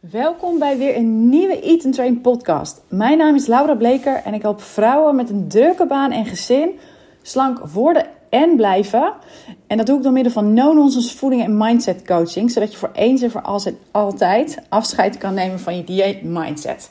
Welkom 0.00 0.58
bij 0.58 0.78
weer 0.78 0.96
een 0.96 1.28
nieuwe 1.28 1.60
Eat 1.60 1.84
and 1.84 1.94
Train 1.94 2.20
podcast. 2.20 2.82
Mijn 2.88 3.18
naam 3.18 3.34
is 3.34 3.46
Laura 3.46 3.74
Bleker 3.74 4.14
en 4.24 4.34
ik 4.34 4.42
help 4.42 4.62
vrouwen 4.62 5.16
met 5.16 5.30
een 5.30 5.48
drukke 5.48 5.86
baan 5.86 6.12
en 6.12 6.26
gezin 6.26 6.78
slank 7.22 7.58
worden 7.58 8.06
en 8.30 8.56
blijven. 8.56 9.12
En 9.66 9.76
dat 9.76 9.86
doe 9.86 9.96
ik 9.96 10.02
door 10.02 10.12
middel 10.12 10.32
van 10.32 10.54
no-nonsense 10.54 11.16
voeding 11.16 11.42
en 11.42 11.56
mindset 11.56 12.04
coaching, 12.04 12.50
zodat 12.50 12.72
je 12.72 12.78
voor 12.78 12.90
eens 12.92 13.22
en 13.22 13.30
voor 13.30 13.42
altijd 13.90 14.58
afscheid 14.68 15.18
kan 15.18 15.34
nemen 15.34 15.60
van 15.60 15.76
je 15.76 15.84
dieet 15.84 16.22
mindset. 16.22 16.90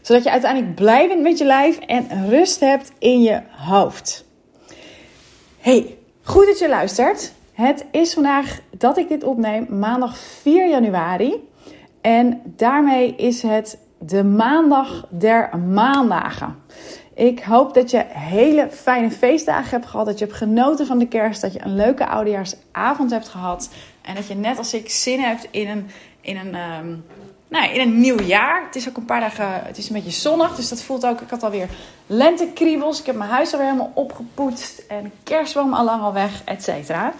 Zodat 0.00 0.24
je 0.24 0.30
uiteindelijk 0.30 0.74
blij 0.74 1.08
bent 1.08 1.22
met 1.22 1.38
je 1.38 1.44
lijf 1.44 1.78
en 1.78 2.28
rust 2.28 2.60
hebt 2.60 2.92
in 2.98 3.22
je 3.22 3.42
hoofd. 3.50 4.24
Hey, 5.58 5.96
goed 6.22 6.46
dat 6.46 6.58
je 6.58 6.68
luistert. 6.68 7.32
Het 7.52 7.84
is 7.90 8.14
vandaag 8.14 8.60
dat 8.70 8.98
ik 8.98 9.08
dit 9.08 9.24
opneem, 9.24 9.66
maandag 9.78 10.18
4 10.18 10.68
januari. 10.68 11.46
En 12.00 12.40
daarmee 12.44 13.14
is 13.14 13.42
het 13.42 13.78
de 13.98 14.24
maandag 14.24 15.06
der 15.08 15.58
maandagen. 15.58 16.56
Ik 17.14 17.40
hoop 17.40 17.74
dat 17.74 17.90
je 17.90 18.04
hele 18.08 18.68
fijne 18.70 19.10
feestdagen 19.10 19.70
hebt 19.70 19.86
gehad. 19.86 20.06
Dat 20.06 20.18
je 20.18 20.24
hebt 20.24 20.36
genoten 20.36 20.86
van 20.86 20.98
de 20.98 21.08
kerst. 21.08 21.40
Dat 21.40 21.52
je 21.52 21.64
een 21.64 21.74
leuke 21.74 22.06
oudejaarsavond 22.06 23.10
hebt 23.10 23.28
gehad. 23.28 23.70
En 24.02 24.14
dat 24.14 24.26
je 24.26 24.34
net 24.34 24.58
als 24.58 24.74
ik 24.74 24.90
zin 24.90 25.20
hebt 25.20 25.48
in 25.50 25.68
een, 25.68 25.86
in 26.20 26.36
een, 26.36 26.54
um, 26.54 27.04
nou, 27.48 27.72
in 27.72 27.80
een 27.80 28.00
nieuw 28.00 28.20
jaar. 28.20 28.64
Het 28.64 28.76
is 28.76 28.88
ook 28.88 28.96
een 28.96 29.04
paar 29.04 29.20
dagen, 29.20 29.48
het 29.64 29.78
is 29.78 29.88
een 29.88 29.94
beetje 29.94 30.10
zonnig. 30.10 30.56
Dus 30.56 30.68
dat 30.68 30.82
voelt 30.82 31.06
ook, 31.06 31.20
ik 31.20 31.30
had 31.30 31.42
alweer 31.42 31.68
lentekriebels. 32.06 33.00
Ik 33.00 33.06
heb 33.06 33.16
mijn 33.16 33.30
huis 33.30 33.52
alweer 33.52 33.68
helemaal 33.68 33.92
opgepoetst. 33.94 34.84
En 34.88 35.12
kerstboom 35.22 35.74
al 35.74 35.84
lang 35.84 36.02
al 36.02 36.12
weg, 36.12 36.42
et 36.44 36.62
cetera. 36.62 37.12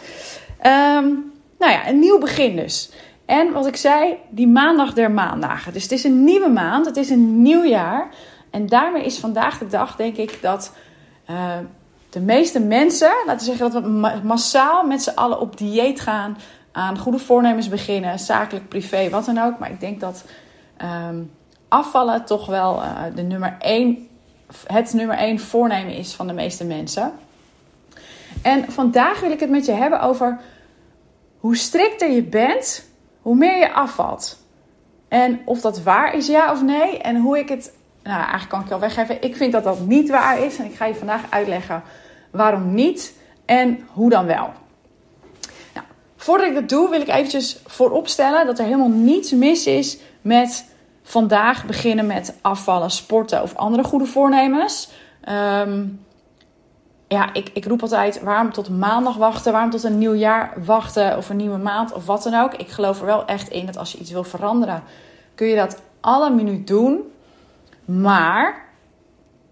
Um, 0.63 1.33
nou 1.59 1.73
ja, 1.73 1.89
een 1.89 1.99
nieuw 1.99 2.19
begin 2.19 2.57
dus. 2.57 2.91
En 3.29 3.53
wat 3.53 3.67
ik 3.67 3.77
zei, 3.77 4.17
die 4.29 4.49
maandag 4.49 4.93
der 4.93 5.11
maandagen. 5.11 5.73
Dus 5.73 5.83
het 5.83 5.93
is 5.93 6.05
een 6.05 6.25
nieuwe 6.25 6.49
maand, 6.49 6.87
het 6.87 6.97
is 6.97 7.11
een 7.11 7.43
nieuw 7.43 7.65
jaar. 7.65 8.09
En 8.51 8.67
daarmee 8.67 9.05
is 9.05 9.19
vandaag 9.19 9.59
de 9.59 9.67
dag, 9.67 9.97
denk 9.97 10.17
ik, 10.17 10.39
dat 10.43 10.73
uh, 11.31 11.57
de 12.11 12.21
meeste 12.21 12.61
mensen, 12.61 13.11
laten 13.27 13.47
we 13.47 13.55
zeggen 13.55 13.73
dat 13.73 13.83
we 13.83 14.21
massaal 14.23 14.87
met 14.87 15.03
z'n 15.03 15.15
allen 15.15 15.41
op 15.41 15.59
dieet 15.59 16.01
gaan, 16.01 16.37
aan 16.73 16.99
goede 16.99 17.19
voornemens 17.19 17.69
beginnen, 17.69 18.19
zakelijk, 18.19 18.69
privé, 18.69 19.11
wat 19.11 19.25
dan 19.25 19.39
ook. 19.39 19.59
Maar 19.59 19.71
ik 19.71 19.81
denk 19.81 20.01
dat 20.01 20.25
um, 21.09 21.31
afvallen 21.69 22.25
toch 22.25 22.47
wel 22.47 22.83
uh, 22.83 23.03
de 23.15 23.23
nummer 23.23 23.57
één, 23.59 24.09
het 24.67 24.93
nummer 24.93 25.17
één 25.17 25.39
voornemen 25.39 25.95
is 25.95 26.15
van 26.15 26.27
de 26.27 26.33
meeste 26.33 26.65
mensen. 26.65 27.13
En 28.43 28.73
vandaag 28.73 29.21
wil 29.21 29.31
ik 29.31 29.41
het 29.41 29.51
met 29.51 29.67
je 29.67 29.73
hebben 29.73 30.01
over 30.01 30.39
hoe 31.39 31.57
strikter 31.57 32.11
je 32.11 32.23
bent, 32.23 32.88
hoe 33.29 33.37
meer 33.37 33.59
je 33.59 33.73
afvalt. 33.73 34.39
En 35.09 35.41
of 35.45 35.61
dat 35.61 35.83
waar 35.83 36.15
is, 36.15 36.27
ja 36.27 36.53
of 36.53 36.63
nee. 36.63 36.99
En 36.99 37.17
hoe 37.17 37.39
ik 37.39 37.49
het, 37.49 37.75
nou 38.03 38.17
eigenlijk 38.17 38.49
kan 38.49 38.61
ik 38.61 38.67
je 38.67 38.75
al 38.75 38.81
weggeven. 38.81 39.23
Ik 39.23 39.37
vind 39.37 39.53
dat 39.53 39.65
dat 39.65 39.81
niet 39.81 40.11
waar 40.11 40.45
is. 40.45 40.59
En 40.59 40.65
ik 40.65 40.75
ga 40.75 40.85
je 40.85 40.95
vandaag 40.95 41.21
uitleggen 41.31 41.83
waarom 42.31 42.75
niet 42.75 43.15
en 43.45 43.89
hoe 43.93 44.11
dan 44.11 44.27
wel. 44.27 44.51
Nou, 45.75 45.87
voordat 46.17 46.47
ik 46.47 46.55
dat 46.55 46.69
doe, 46.69 46.91
wil 46.91 47.01
ik 47.01 47.09
eventjes 47.09 47.61
vooropstellen 47.67 48.47
dat 48.47 48.59
er 48.59 48.65
helemaal 48.65 48.89
niets 48.89 49.33
mis 49.33 49.67
is 49.67 49.99
met 50.21 50.65
vandaag 51.03 51.67
beginnen 51.67 52.07
met 52.07 52.39
afvallen, 52.41 52.91
sporten 52.91 53.43
of 53.43 53.55
andere 53.55 53.85
goede 53.85 54.07
voornemens. 54.07 54.91
Um, 55.29 56.07
ja, 57.09 57.33
ik, 57.33 57.51
ik 57.53 57.65
roep 57.65 57.83
altijd: 57.83 58.23
waarom 58.23 58.53
tot 58.53 58.69
maandag 58.69 59.17
wachten? 59.17 59.53
Waarom 59.53 59.71
tot 59.71 59.85
een 59.85 59.99
nieuw 59.99 60.15
jaar 60.15 60.53
wachten? 60.65 61.17
Of 61.17 61.29
een 61.29 61.37
nieuwe 61.37 61.59
maand 61.59 61.93
of 61.93 62.07
wat 62.07 62.23
dan 62.23 62.35
ook? 62.35 62.55
Ik 62.55 62.69
geloof 62.69 63.01
er 63.01 63.07
wel 63.07 63.25
echt 63.27 63.49
in 63.49 63.67
dat 63.67 63.77
als 63.77 63.93
je 63.93 63.99
iets 63.99 64.11
wil 64.11 64.25
veranderen, 64.25 64.83
kun 65.35 65.47
je 65.47 65.57
dat 65.57 65.83
alle 66.01 66.31
minuut 66.31 66.67
doen. 66.67 67.13
Maar 67.85 68.67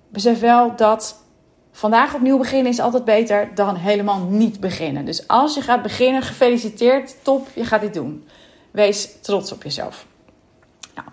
besef 0.08 0.40
wel 0.40 0.76
dat 0.76 1.24
vandaag 1.72 2.14
opnieuw 2.14 2.38
beginnen 2.38 2.72
is 2.72 2.80
altijd 2.80 3.04
beter 3.04 3.50
dan 3.54 3.76
helemaal 3.76 4.20
niet 4.20 4.60
beginnen. 4.60 5.04
Dus 5.04 5.28
als 5.28 5.54
je 5.54 5.60
gaat 5.60 5.82
beginnen, 5.82 6.22
gefeliciteerd, 6.22 7.16
top, 7.22 7.48
je 7.54 7.64
gaat 7.64 7.80
dit 7.80 7.94
doen. 7.94 8.28
Wees 8.70 9.20
trots 9.20 9.52
op 9.52 9.62
jezelf. 9.62 10.06
Nou, 10.94 11.08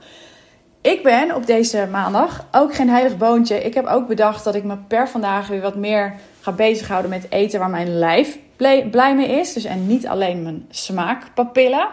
ik 0.81 1.03
ben 1.03 1.35
op 1.35 1.45
deze 1.45 1.87
maandag 1.91 2.45
ook 2.51 2.75
geen 2.75 2.89
heilig 2.89 3.17
boontje. 3.17 3.63
Ik 3.63 3.73
heb 3.73 3.85
ook 3.85 4.07
bedacht 4.07 4.43
dat 4.43 4.55
ik 4.55 4.63
me 4.63 4.77
per 4.77 5.09
vandaag 5.09 5.47
weer 5.47 5.61
wat 5.61 5.75
meer 5.75 6.15
ga 6.43 6.51
bezighouden 6.51 7.09
met 7.09 7.31
eten 7.31 7.59
waar 7.59 7.69
mijn 7.69 7.97
lijf 7.97 8.37
blij 8.91 9.15
mee 9.15 9.27
is. 9.27 9.53
Dus 9.53 9.63
en 9.63 9.87
niet 9.87 10.07
alleen 10.07 10.43
mijn 10.43 10.65
smaakpapillen. 10.69 11.87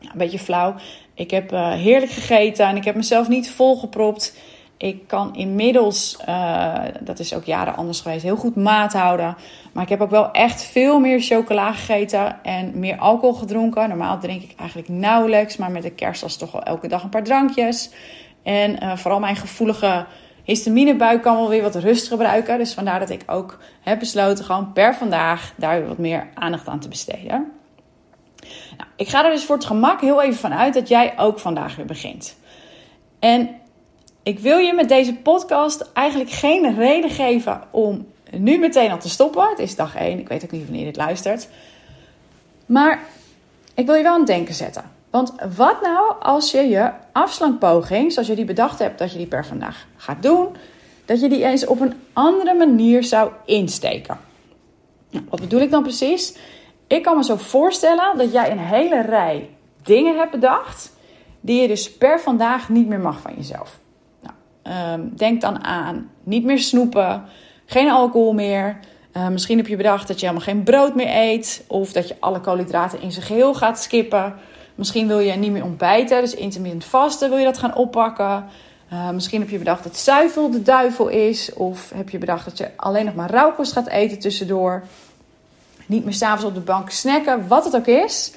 Een 0.00 0.10
beetje 0.14 0.38
flauw. 0.38 0.74
Ik 1.14 1.30
heb 1.30 1.52
uh, 1.52 1.72
heerlijk 1.72 2.12
gegeten 2.12 2.66
en 2.66 2.76
ik 2.76 2.84
heb 2.84 2.94
mezelf 2.94 3.28
niet 3.28 3.50
volgepropt. 3.50 4.36
Ik 4.76 5.06
kan 5.06 5.34
inmiddels, 5.34 6.18
uh, 6.28 6.74
dat 7.00 7.18
is 7.18 7.34
ook 7.34 7.44
jaren 7.44 7.76
anders 7.76 8.00
geweest, 8.00 8.22
heel 8.22 8.36
goed 8.36 8.56
maat 8.56 8.92
houden. 8.92 9.36
Maar 9.72 9.82
ik 9.82 9.88
heb 9.88 10.00
ook 10.00 10.10
wel 10.10 10.30
echt 10.30 10.62
veel 10.62 11.00
meer 11.00 11.20
chocola 11.20 11.72
gegeten 11.72 12.44
en 12.44 12.78
meer 12.78 12.98
alcohol 12.98 13.34
gedronken. 13.34 13.88
Normaal 13.88 14.18
drink 14.18 14.42
ik 14.42 14.54
eigenlijk 14.56 14.88
nauwelijks, 14.88 15.56
maar 15.56 15.70
met 15.70 15.82
de 15.82 15.90
kerst 15.90 16.22
was 16.22 16.36
toch 16.36 16.52
wel 16.52 16.62
elke 16.62 16.88
dag 16.88 17.02
een 17.02 17.08
paar 17.08 17.24
drankjes. 17.24 17.90
En 18.42 18.82
uh, 18.82 18.96
vooral 18.96 19.20
mijn 19.20 19.36
gevoelige 19.36 20.06
histaminebuik 20.46 21.22
kan 21.22 21.36
wel 21.36 21.48
weer 21.48 21.62
wat 21.62 21.74
rust 21.74 22.08
gebruiken. 22.08 22.58
Dus 22.58 22.74
vandaar 22.74 22.98
dat 22.98 23.10
ik 23.10 23.22
ook 23.26 23.58
heb 23.80 23.98
besloten 23.98 24.44
gewoon 24.44 24.72
per 24.72 24.94
vandaag 24.94 25.52
daar 25.56 25.78
weer 25.78 25.88
wat 25.88 25.98
meer 25.98 26.28
aandacht 26.34 26.68
aan 26.68 26.80
te 26.80 26.88
besteden. 26.88 27.52
Nou, 28.76 28.90
ik 28.96 29.08
ga 29.08 29.24
er 29.24 29.30
dus 29.30 29.44
voor 29.44 29.56
het 29.56 29.64
gemak 29.64 30.00
heel 30.00 30.22
even 30.22 30.38
van 30.38 30.54
uit 30.54 30.74
dat 30.74 30.88
jij 30.88 31.18
ook 31.18 31.38
vandaag 31.38 31.76
weer 31.76 31.86
begint. 31.86 32.36
En 33.18 33.48
ik 34.22 34.38
wil 34.38 34.58
je 34.58 34.72
met 34.72 34.88
deze 34.88 35.14
podcast 35.14 35.90
eigenlijk 35.92 36.30
geen 36.30 36.74
reden 36.74 37.10
geven 37.10 37.62
om 37.70 38.06
nu 38.30 38.58
meteen 38.58 38.90
al 38.90 38.98
te 38.98 39.08
stoppen. 39.08 39.48
Het 39.48 39.58
is 39.58 39.76
dag 39.76 39.96
1, 39.96 40.18
ik 40.18 40.28
weet 40.28 40.44
ook 40.44 40.50
niet 40.50 40.62
wanneer 40.62 40.80
je 40.80 40.86
dit 40.86 40.96
luistert. 40.96 41.48
Maar 42.66 43.00
ik 43.74 43.86
wil 43.86 43.94
je 43.94 44.02
wel 44.02 44.12
aan 44.12 44.18
het 44.18 44.26
denken 44.26 44.54
zetten. 44.54 44.95
Want 45.16 45.34
wat 45.56 45.82
nou 45.82 46.14
als 46.20 46.50
je 46.50 46.60
je 46.60 46.90
afslankpoging, 47.12 48.12
zoals 48.12 48.28
je 48.28 48.34
die 48.34 48.44
bedacht 48.44 48.78
hebt 48.78 48.98
dat 48.98 49.12
je 49.12 49.18
die 49.18 49.26
per 49.26 49.46
vandaag 49.46 49.86
gaat 49.96 50.22
doen, 50.22 50.48
dat 51.04 51.20
je 51.20 51.28
die 51.28 51.44
eens 51.44 51.66
op 51.66 51.80
een 51.80 51.94
andere 52.12 52.54
manier 52.54 53.04
zou 53.04 53.30
insteken? 53.44 54.18
Nou, 55.10 55.24
wat 55.28 55.40
bedoel 55.40 55.60
ik 55.60 55.70
dan 55.70 55.82
precies? 55.82 56.36
Ik 56.86 57.02
kan 57.02 57.16
me 57.16 57.24
zo 57.24 57.36
voorstellen 57.36 58.18
dat 58.18 58.32
jij 58.32 58.50
een 58.50 58.58
hele 58.58 59.02
rij 59.02 59.50
dingen 59.82 60.16
hebt 60.16 60.30
bedacht 60.30 60.92
die 61.40 61.60
je 61.60 61.68
dus 61.68 61.92
per 61.92 62.20
vandaag 62.20 62.68
niet 62.68 62.88
meer 62.88 63.00
mag 63.00 63.20
van 63.20 63.34
jezelf. 63.36 63.78
Nou, 64.22 64.92
um, 64.92 65.12
denk 65.16 65.40
dan 65.40 65.64
aan 65.64 66.10
niet 66.22 66.44
meer 66.44 66.58
snoepen, 66.58 67.24
geen 67.66 67.90
alcohol 67.90 68.32
meer. 68.32 68.78
Uh, 69.12 69.28
misschien 69.28 69.56
heb 69.56 69.66
je 69.66 69.76
bedacht 69.76 70.08
dat 70.08 70.20
je 70.20 70.26
helemaal 70.26 70.48
geen 70.48 70.62
brood 70.62 70.94
meer 70.94 71.10
eet. 71.10 71.64
Of 71.68 71.92
dat 71.92 72.08
je 72.08 72.16
alle 72.20 72.40
koolhydraten 72.40 73.00
in 73.00 73.12
zijn 73.12 73.26
geheel 73.26 73.54
gaat 73.54 73.82
skippen. 73.82 74.34
Misschien 74.76 75.06
wil 75.06 75.18
je 75.18 75.32
niet 75.32 75.52
meer 75.52 75.64
ontbijten, 75.64 76.20
dus 76.20 76.34
intermittent 76.34 76.84
vasten 76.84 77.28
wil 77.28 77.38
je 77.38 77.44
dat 77.44 77.58
gaan 77.58 77.74
oppakken. 77.74 78.44
Uh, 78.92 79.10
misschien 79.10 79.40
heb 79.40 79.50
je 79.50 79.58
bedacht 79.58 79.84
dat 79.84 79.96
zuivel 79.96 80.50
de 80.50 80.62
duivel 80.62 81.08
is. 81.08 81.52
Of 81.52 81.90
heb 81.94 82.10
je 82.10 82.18
bedacht 82.18 82.44
dat 82.44 82.58
je 82.58 82.70
alleen 82.76 83.04
nog 83.04 83.14
maar 83.14 83.30
rauwkost 83.30 83.72
gaat 83.72 83.88
eten 83.88 84.18
tussendoor. 84.18 84.82
Niet 85.86 86.04
meer 86.04 86.14
s'avonds 86.14 86.44
op 86.44 86.54
de 86.54 86.60
bank 86.60 86.90
snacken, 86.90 87.48
wat 87.48 87.64
het 87.64 87.76
ook 87.76 87.86
is. 87.86 88.32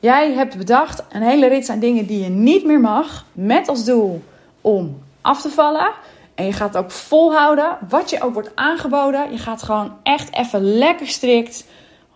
Jij 0.00 0.32
hebt 0.32 0.56
bedacht 0.56 1.02
een 1.10 1.22
hele 1.22 1.48
rits 1.48 1.68
aan 1.68 1.78
dingen 1.78 2.06
die 2.06 2.22
je 2.22 2.28
niet 2.28 2.64
meer 2.64 2.80
mag. 2.80 3.24
Met 3.32 3.68
als 3.68 3.84
doel 3.84 4.22
om 4.60 5.02
af 5.20 5.40
te 5.40 5.48
vallen. 5.48 5.92
En 6.34 6.44
je 6.44 6.52
gaat 6.52 6.76
ook 6.76 6.90
volhouden. 6.90 7.78
Wat 7.88 8.10
je 8.10 8.22
ook 8.22 8.34
wordt 8.34 8.50
aangeboden. 8.54 9.32
Je 9.32 9.38
gaat 9.38 9.62
gewoon 9.62 9.92
echt 10.02 10.34
even 10.34 10.78
lekker 10.78 11.06
strikt 11.06 11.64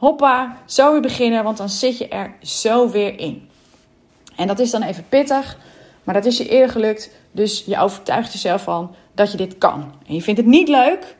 hoppa, 0.00 0.56
zo 0.64 0.92
weer 0.92 1.00
beginnen, 1.00 1.44
want 1.44 1.56
dan 1.56 1.68
zit 1.68 1.98
je 1.98 2.08
er 2.08 2.34
zo 2.42 2.90
weer 2.90 3.18
in. 3.18 3.48
En 4.36 4.46
dat 4.46 4.58
is 4.58 4.70
dan 4.70 4.82
even 4.82 5.04
pittig, 5.08 5.58
maar 6.04 6.14
dat 6.14 6.24
is 6.24 6.38
je 6.38 6.48
eerder 6.48 6.70
gelukt. 6.70 7.10
Dus 7.30 7.64
je 7.66 7.78
overtuigt 7.78 8.32
jezelf 8.32 8.62
van 8.62 8.94
dat 9.14 9.30
je 9.30 9.36
dit 9.36 9.58
kan. 9.58 9.92
En 10.06 10.14
je 10.14 10.22
vindt 10.22 10.40
het 10.40 10.48
niet 10.48 10.68
leuk, 10.68 11.16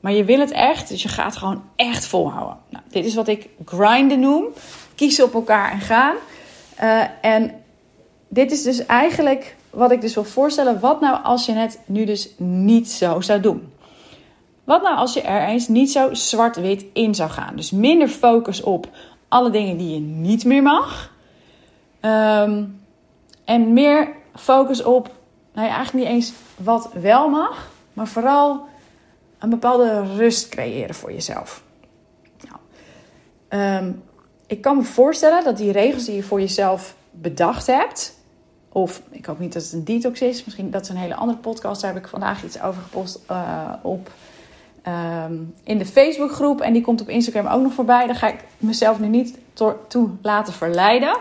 maar 0.00 0.12
je 0.12 0.24
wil 0.24 0.38
het 0.38 0.50
echt. 0.50 0.88
Dus 0.88 1.02
je 1.02 1.08
gaat 1.08 1.36
gewoon 1.36 1.62
echt 1.76 2.06
volhouden. 2.06 2.56
Nou, 2.68 2.84
dit 2.88 3.04
is 3.04 3.14
wat 3.14 3.28
ik 3.28 3.48
grinden 3.64 4.20
noem. 4.20 4.44
Kiezen 4.94 5.24
op 5.24 5.34
elkaar 5.34 5.72
en 5.72 5.80
gaan. 5.80 6.14
Uh, 6.82 7.04
en 7.20 7.54
dit 8.28 8.52
is 8.52 8.62
dus 8.62 8.86
eigenlijk 8.86 9.56
wat 9.70 9.90
ik 9.90 10.00
dus 10.00 10.14
wil 10.14 10.24
voorstellen. 10.24 10.80
Wat 10.80 11.00
nou 11.00 11.22
als 11.22 11.46
je 11.46 11.52
het 11.52 11.78
nu 11.86 12.04
dus 12.04 12.28
niet 12.38 12.90
zo 12.90 13.20
zou 13.20 13.40
doen? 13.40 13.71
Wat 14.64 14.82
nou 14.82 14.96
als 14.96 15.14
je 15.14 15.20
er 15.20 15.48
eens 15.48 15.68
niet 15.68 15.92
zo 15.92 16.14
zwart-wit 16.14 16.84
in 16.92 17.14
zou 17.14 17.30
gaan? 17.30 17.56
Dus 17.56 17.70
minder 17.70 18.08
focus 18.08 18.62
op 18.62 18.88
alle 19.28 19.50
dingen 19.50 19.76
die 19.76 19.94
je 19.94 20.00
niet 20.00 20.44
meer 20.44 20.62
mag. 20.62 21.10
Um, 22.00 22.80
en 23.44 23.72
meer 23.72 24.08
focus 24.34 24.82
op, 24.82 25.10
nou 25.52 25.66
ja, 25.66 25.74
eigenlijk 25.74 26.04
niet 26.04 26.14
eens 26.14 26.32
wat 26.56 26.90
wel 26.92 27.28
mag, 27.28 27.70
maar 27.92 28.06
vooral 28.06 28.64
een 29.38 29.50
bepaalde 29.50 30.14
rust 30.16 30.48
creëren 30.48 30.94
voor 30.94 31.12
jezelf. 31.12 31.62
Nou, 32.48 32.60
um, 33.62 34.02
ik 34.46 34.60
kan 34.60 34.76
me 34.76 34.82
voorstellen 34.82 35.44
dat 35.44 35.56
die 35.56 35.72
regels 35.72 36.04
die 36.04 36.14
je 36.14 36.22
voor 36.22 36.40
jezelf 36.40 36.94
bedacht 37.10 37.66
hebt, 37.66 38.20
Of 38.68 39.02
ik 39.10 39.26
hoop 39.26 39.38
niet 39.38 39.52
dat 39.52 39.62
het 39.62 39.72
een 39.72 39.84
detox 39.84 40.20
is. 40.20 40.44
Misschien 40.44 40.70
dat 40.70 40.82
is 40.82 40.88
een 40.88 40.96
hele 40.96 41.14
andere 41.14 41.38
podcast. 41.38 41.80
Daar 41.80 41.94
heb 41.94 42.02
ik 42.02 42.08
vandaag 42.08 42.44
iets 42.44 42.60
over 42.60 42.82
gepost 42.82 43.18
uh, 43.30 43.72
op 43.82 44.10
Ehm, 44.82 45.34
in 45.64 45.78
de 45.78 45.86
Facebookgroep. 45.86 46.60
En 46.60 46.72
die 46.72 46.82
komt 46.82 47.00
op 47.00 47.08
Instagram 47.08 47.46
ook 47.46 47.62
nog 47.62 47.72
voorbij. 47.72 48.06
Daar 48.06 48.16
ga 48.16 48.28
ik 48.28 48.44
mezelf 48.58 48.98
nu 48.98 49.06
niet 49.08 49.38
toe 49.88 50.08
laten 50.22 50.52
verleiden. 50.52 51.16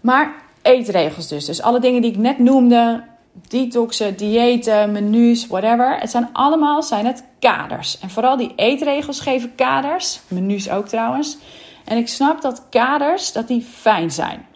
Maar 0.00 0.34
eetregels 0.62 1.28
dus. 1.28 1.44
Dus 1.44 1.62
alle 1.62 1.80
dingen 1.80 2.02
die 2.02 2.10
ik 2.10 2.16
net 2.16 2.38
noemde. 2.38 3.04
Detoxen, 3.48 4.16
diëten, 4.16 4.92
menus, 4.92 5.46
whatever. 5.46 5.98
Het 5.98 6.10
zijn 6.10 6.28
allemaal 6.32 6.82
zijn 6.82 7.06
het 7.06 7.24
kaders. 7.38 7.98
En 7.98 8.10
vooral 8.10 8.36
die 8.36 8.52
eetregels 8.56 9.20
geven 9.20 9.54
kaders. 9.54 10.20
Menus 10.28 10.70
ook 10.70 10.88
trouwens. 10.88 11.38
En 11.84 11.96
ik 11.96 12.08
snap 12.08 12.40
dat 12.40 12.66
kaders 12.70 13.32
dat 13.32 13.48
die 13.48 13.62
fijn 13.62 14.10
zijn. 14.10 14.46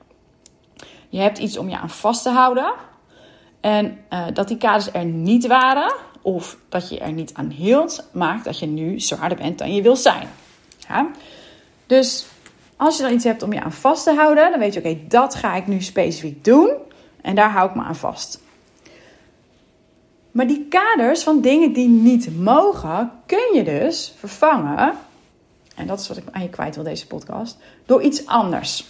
Je 1.09 1.19
hebt 1.19 1.39
iets 1.39 1.59
om 1.59 1.69
je 1.69 1.79
aan 1.79 1.91
vast 1.91 2.23
te 2.23 2.31
houden. 2.31 2.73
En 3.61 3.99
uh, 4.11 4.25
dat 4.33 4.49
die 4.49 4.57
kaders 4.57 4.93
er 4.93 5.05
niet 5.05 5.47
waren, 5.47 5.95
of 6.27 6.57
dat 6.69 6.89
je 6.89 6.99
er 6.99 7.13
niet 7.13 7.35
aan 7.35 7.51
hield, 7.51 8.09
maakt 8.13 8.45
dat 8.45 8.59
je 8.59 8.67
nu 8.67 9.01
zwaarder 9.01 9.39
bent 9.39 9.59
dan 9.59 9.75
je 9.75 9.83
wil 9.83 9.97
zijn. 9.97 10.29
Ja? 10.89 11.11
Dus 11.87 12.27
als 12.77 12.97
je 12.97 13.03
dan 13.03 13.13
iets 13.13 13.25
hebt 13.25 13.43
om 13.43 13.53
je 13.53 13.63
aan 13.63 13.73
vast 13.73 14.05
te 14.05 14.15
houden, 14.15 14.51
dan 14.51 14.59
weet 14.59 14.75
je, 14.75 14.79
oké, 14.81 14.99
dat 15.09 15.35
ga 15.35 15.55
ik 15.55 15.67
nu 15.67 15.83
specifiek 15.83 16.45
doen 16.45 16.71
en 17.21 17.35
daar 17.35 17.51
hou 17.51 17.69
ik 17.69 17.75
me 17.75 17.83
aan 17.83 17.97
vast. 17.97 18.41
Maar 20.31 20.47
die 20.47 20.67
kaders 20.69 21.23
van 21.23 21.41
dingen 21.41 21.73
die 21.73 21.89
niet 21.89 22.39
mogen, 22.39 23.13
kun 23.27 23.55
je 23.55 23.65
dus 23.65 24.15
vervangen, 24.19 24.95
en 25.77 25.87
dat 25.87 26.01
is 26.01 26.09
wat 26.09 26.17
ik 26.17 26.25
aan 26.31 26.43
je 26.43 26.51
kwijt 26.51 26.75
wil 26.75 26.85
deze 26.85 27.07
podcast, 27.07 27.59
door 27.85 28.03
iets 28.03 28.27
anders. 28.27 28.85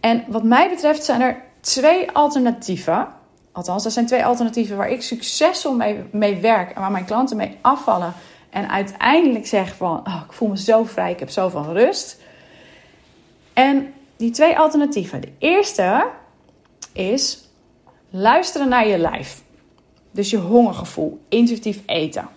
En 0.00 0.24
wat 0.28 0.42
mij 0.42 0.68
betreft 0.68 1.04
zijn 1.04 1.20
er 1.20 1.42
twee 1.60 2.10
alternatieven 2.10 3.08
Althans, 3.52 3.82
dat 3.82 3.92
zijn 3.92 4.06
twee 4.06 4.24
alternatieven 4.24 4.76
waar 4.76 4.90
ik 4.90 5.02
succesvol 5.02 5.74
mee, 5.74 6.04
mee 6.10 6.36
werk 6.40 6.70
en 6.70 6.80
waar 6.80 6.90
mijn 6.90 7.04
klanten 7.04 7.36
mee 7.36 7.58
afvallen. 7.60 8.12
En 8.50 8.70
uiteindelijk 8.70 9.46
zeggen 9.46 9.76
van, 9.76 9.98
oh, 10.06 10.22
ik 10.26 10.32
voel 10.32 10.48
me 10.48 10.58
zo 10.58 10.84
vrij, 10.84 11.12
ik 11.12 11.18
heb 11.18 11.30
zoveel 11.30 11.72
rust. 11.72 12.20
En 13.52 13.94
die 14.16 14.30
twee 14.30 14.58
alternatieven. 14.58 15.20
De 15.20 15.32
eerste 15.38 16.10
is 16.92 17.48
luisteren 18.10 18.68
naar 18.68 18.86
je 18.86 18.98
lijf. 18.98 19.42
Dus 20.10 20.30
je 20.30 20.36
hongergevoel, 20.38 21.20
intuïtief 21.28 21.80
eten. 21.86 22.28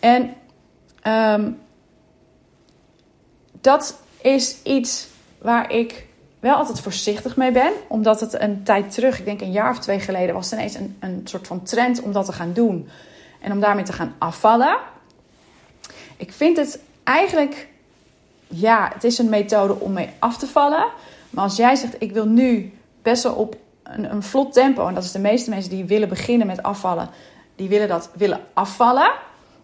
En 0.00 0.34
um, 1.06 1.60
dat 3.60 4.00
is 4.20 4.56
iets 4.62 5.08
waar 5.38 5.72
ik 5.72 6.05
wel 6.40 6.54
altijd 6.54 6.80
voorzichtig 6.80 7.36
mee 7.36 7.52
ben. 7.52 7.72
Omdat 7.86 8.20
het 8.20 8.40
een 8.40 8.62
tijd 8.62 8.92
terug, 8.92 9.18
ik 9.18 9.24
denk 9.24 9.40
een 9.40 9.52
jaar 9.52 9.70
of 9.70 9.78
twee 9.78 10.00
geleden, 10.00 10.34
was 10.34 10.52
ineens 10.52 10.74
een, 10.74 10.96
een 11.00 11.20
soort 11.24 11.46
van 11.46 11.62
trend 11.62 12.02
om 12.02 12.12
dat 12.12 12.26
te 12.26 12.32
gaan 12.32 12.52
doen. 12.52 12.88
En 13.40 13.52
om 13.52 13.60
daarmee 13.60 13.84
te 13.84 13.92
gaan 13.92 14.14
afvallen. 14.18 14.76
Ik 16.16 16.32
vind 16.32 16.56
het 16.56 16.78
eigenlijk, 17.04 17.68
ja, 18.46 18.90
het 18.94 19.04
is 19.04 19.18
een 19.18 19.28
methode 19.28 19.80
om 19.80 19.92
mee 19.92 20.10
af 20.18 20.38
te 20.38 20.46
vallen. 20.46 20.86
Maar 21.30 21.44
als 21.44 21.56
jij 21.56 21.74
zegt, 21.74 21.94
ik 21.98 22.12
wil 22.12 22.26
nu 22.26 22.72
best 23.02 23.22
wel 23.22 23.34
op 23.34 23.56
een, 23.82 24.10
een 24.10 24.22
vlot 24.22 24.52
tempo, 24.52 24.86
en 24.86 24.94
dat 24.94 25.04
is 25.04 25.12
de 25.12 25.18
meeste 25.18 25.50
mensen 25.50 25.70
die 25.70 25.84
willen 25.84 26.08
beginnen 26.08 26.46
met 26.46 26.62
afvallen, 26.62 27.08
die 27.56 27.68
willen 27.68 27.88
dat 27.88 28.10
willen 28.14 28.40
afvallen. 28.52 29.12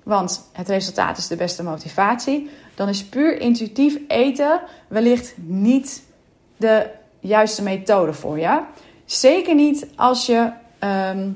Want 0.02 0.48
het 0.52 0.68
resultaat 0.68 1.18
is 1.18 1.26
de 1.26 1.36
beste 1.36 1.62
motivatie. 1.62 2.50
Dan 2.75 2.88
is 2.88 3.04
puur 3.04 3.40
intuïtief 3.40 3.98
eten 4.08 4.60
wellicht 4.88 5.34
niet 5.36 6.02
de 6.62 6.87
juiste 7.20 7.62
methode 7.62 8.12
voor 8.12 8.38
je. 8.38 8.61
Zeker 9.05 9.55
niet 9.55 9.87
als 9.97 10.26
je 10.26 10.50
ehm, 10.79 11.31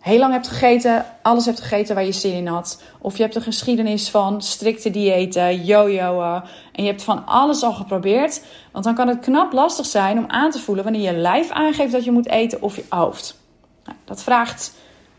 heel 0.00 0.18
lang 0.18 0.32
hebt 0.32 0.48
gegeten, 0.48 1.06
alles 1.22 1.44
hebt 1.44 1.60
gegeten 1.60 1.94
waar 1.94 2.04
je 2.04 2.12
zin 2.12 2.32
in 2.32 2.46
had. 2.46 2.82
Of 2.98 3.16
je 3.16 3.22
hebt 3.22 3.34
een 3.34 3.42
geschiedenis 3.42 4.10
van 4.10 4.42
strikte 4.42 4.90
diëten, 4.90 5.64
yo-yo'en. 5.64 6.42
En 6.72 6.84
je 6.84 6.90
hebt 6.90 7.02
van 7.02 7.26
alles 7.26 7.62
al 7.62 7.72
geprobeerd. 7.72 8.44
Want 8.72 8.84
dan 8.84 8.94
kan 8.94 9.08
het 9.08 9.20
knap 9.20 9.52
lastig 9.52 9.86
zijn 9.86 10.18
om 10.18 10.24
aan 10.28 10.50
te 10.50 10.58
voelen 10.58 10.84
wanneer 10.84 11.12
je 11.12 11.18
lijf 11.18 11.50
aangeeft 11.50 11.92
dat 11.92 12.04
je 12.04 12.12
moet 12.12 12.28
eten 12.28 12.62
of 12.62 12.76
je 12.76 12.84
hoofd. 12.88 13.40
Nou, 13.84 13.96
dat 14.04 14.22
vraagt 14.22 14.74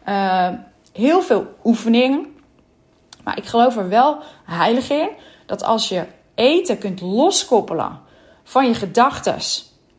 uh, 0.07 0.49
heel 0.93 1.21
veel 1.21 1.45
oefening. 1.63 2.27
Maar 3.23 3.37
ik 3.37 3.45
geloof 3.45 3.77
er 3.77 3.89
wel 3.89 4.17
heilig 4.43 4.89
in 4.89 5.09
dat 5.45 5.63
als 5.63 5.89
je 5.89 6.03
eten 6.35 6.77
kunt 6.77 7.01
loskoppelen 7.01 8.03
van 8.47 8.67
je 8.67 8.73
gedachten 8.73 9.37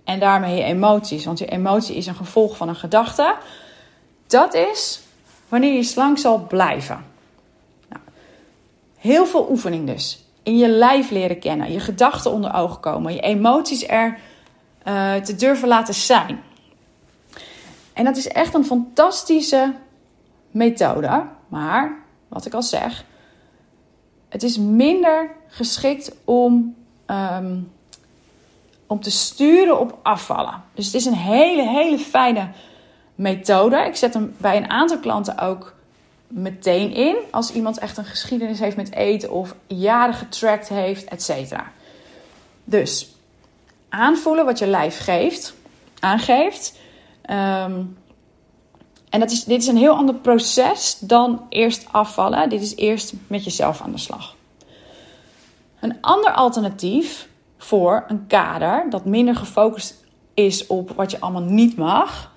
en 0.05 0.19
daarmee 0.19 0.57
je 0.57 0.63
emoties. 0.63 1.25
Want 1.25 1.39
je 1.39 1.47
emotie 1.47 1.97
is 1.97 2.07
een 2.07 2.15
gevolg 2.15 2.57
van 2.57 2.69
een 2.69 2.77
gedachte. 2.77 3.37
Dat 4.27 4.55
is 4.55 5.01
wanneer 5.49 5.73
je 5.73 5.83
slank 5.83 6.19
zal 6.19 6.39
blijven. 6.39 7.05
Nou, 7.89 8.03
heel 8.97 9.27
veel 9.27 9.47
oefening 9.51 9.87
dus. 9.87 10.25
In 10.43 10.57
je 10.57 10.69
lijf 10.69 11.11
leren 11.11 11.39
kennen, 11.39 11.73
je 11.73 11.81
gedachten 11.81 12.33
onder 12.33 12.55
ogen 12.55 12.81
komen, 12.81 13.13
je 13.13 13.21
emoties 13.21 13.89
er 13.89 14.19
uh, 14.85 15.15
te 15.15 15.37
durven 15.37 15.69
laten 15.69 15.95
zijn. 15.95 16.43
En 17.93 18.05
dat 18.05 18.17
is 18.17 18.29
echt 18.29 18.55
een 18.55 18.65
fantastische 18.65 19.75
methode. 20.51 21.25
Maar, 21.49 21.99
wat 22.29 22.47
ik 22.47 22.55
al 22.55 22.63
zeg, 22.63 23.05
het 24.29 24.43
is 24.43 24.59
minder 24.59 25.31
geschikt 25.49 26.17
om 26.25 26.77
um, 27.07 27.73
om 28.87 29.01
te 29.01 29.11
sturen 29.11 29.81
op 29.81 29.99
afvallen. 30.03 30.63
Dus 30.75 30.87
het 30.87 30.95
is 30.95 31.05
een 31.05 31.15
hele, 31.15 31.69
hele 31.69 31.99
fijne 31.99 32.49
methode. 33.15 33.77
Ik 33.77 33.97
zet 33.97 34.15
hem 34.15 34.35
bij 34.39 34.57
een 34.57 34.71
aantal 34.71 34.99
klanten 34.99 35.39
ook 35.39 35.75
meteen 36.29 36.93
in. 36.93 37.17
Als 37.31 37.53
iemand 37.53 37.79
echt 37.79 37.97
een 37.97 38.05
geschiedenis 38.05 38.59
heeft 38.59 38.77
met 38.77 38.93
eten 38.93 39.31
of 39.31 39.55
jaren 39.67 40.15
getrackt 40.15 40.69
heeft, 40.69 41.05
etc. 41.05 41.57
Dus 42.65 43.15
aanvoelen 43.89 44.45
wat 44.45 44.59
je 44.59 44.67
lijf 44.67 44.99
geeft, 44.99 45.55
aangeeft. 46.01 46.79
Ehm, 47.23 47.83
en 49.11 49.21
dat 49.21 49.31
is, 49.31 49.45
dit 49.45 49.63
is 49.63 49.67
een 49.67 49.77
heel 49.77 49.97
ander 49.97 50.15
proces 50.15 50.99
dan 51.01 51.47
eerst 51.49 51.87
afvallen. 51.91 52.49
Dit 52.49 52.63
is 52.63 52.77
eerst 52.77 53.13
met 53.27 53.45
jezelf 53.45 53.81
aan 53.81 53.93
de 53.93 53.99
slag. 53.99 54.35
Een 55.81 55.99
ander 56.01 56.33
alternatief 56.33 57.29
voor 57.59 58.05
een 58.09 58.27
kader 58.27 58.87
dat 58.91 59.05
minder 59.05 59.37
gefocust 59.37 60.05
is 60.35 60.67
op 60.67 60.91
wat 60.91 61.11
je 61.11 61.21
allemaal 61.21 61.43
niet 61.43 61.77
mag, 61.77 62.33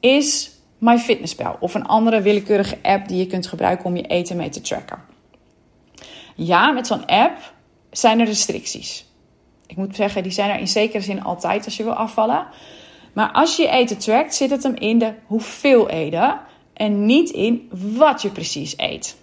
is 0.00 0.50
MyFitnessPal 0.78 1.56
of 1.60 1.74
een 1.74 1.86
andere 1.86 2.20
willekeurige 2.20 2.78
app 2.82 3.08
die 3.08 3.18
je 3.18 3.26
kunt 3.26 3.46
gebruiken 3.46 3.84
om 3.84 3.96
je 3.96 4.02
eten 4.02 4.36
mee 4.36 4.48
te 4.48 4.60
tracken. 4.60 4.98
Ja, 6.34 6.70
met 6.70 6.86
zo'n 6.86 7.06
app 7.06 7.54
zijn 7.90 8.20
er 8.20 8.26
restricties. 8.26 9.06
Ik 9.66 9.76
moet 9.76 9.96
zeggen, 9.96 10.22
die 10.22 10.32
zijn 10.32 10.50
er 10.50 10.58
in 10.58 10.68
zekere 10.68 11.02
zin 11.02 11.22
altijd 11.22 11.64
als 11.64 11.76
je 11.76 11.84
wil 11.84 11.92
afvallen. 11.92 12.46
Maar 13.12 13.30
als 13.32 13.56
je 13.56 13.62
je 13.62 13.68
eten 13.68 13.98
trackt, 13.98 14.34
zit 14.34 14.50
het 14.50 14.62
hem 14.62 14.74
in 14.74 14.98
de 14.98 15.14
hoeveel 15.26 15.88
eten 15.88 16.40
en 16.74 17.06
niet 17.06 17.30
in 17.30 17.68
wat 17.72 18.22
je 18.22 18.30
precies 18.30 18.74
eet. 18.76 19.16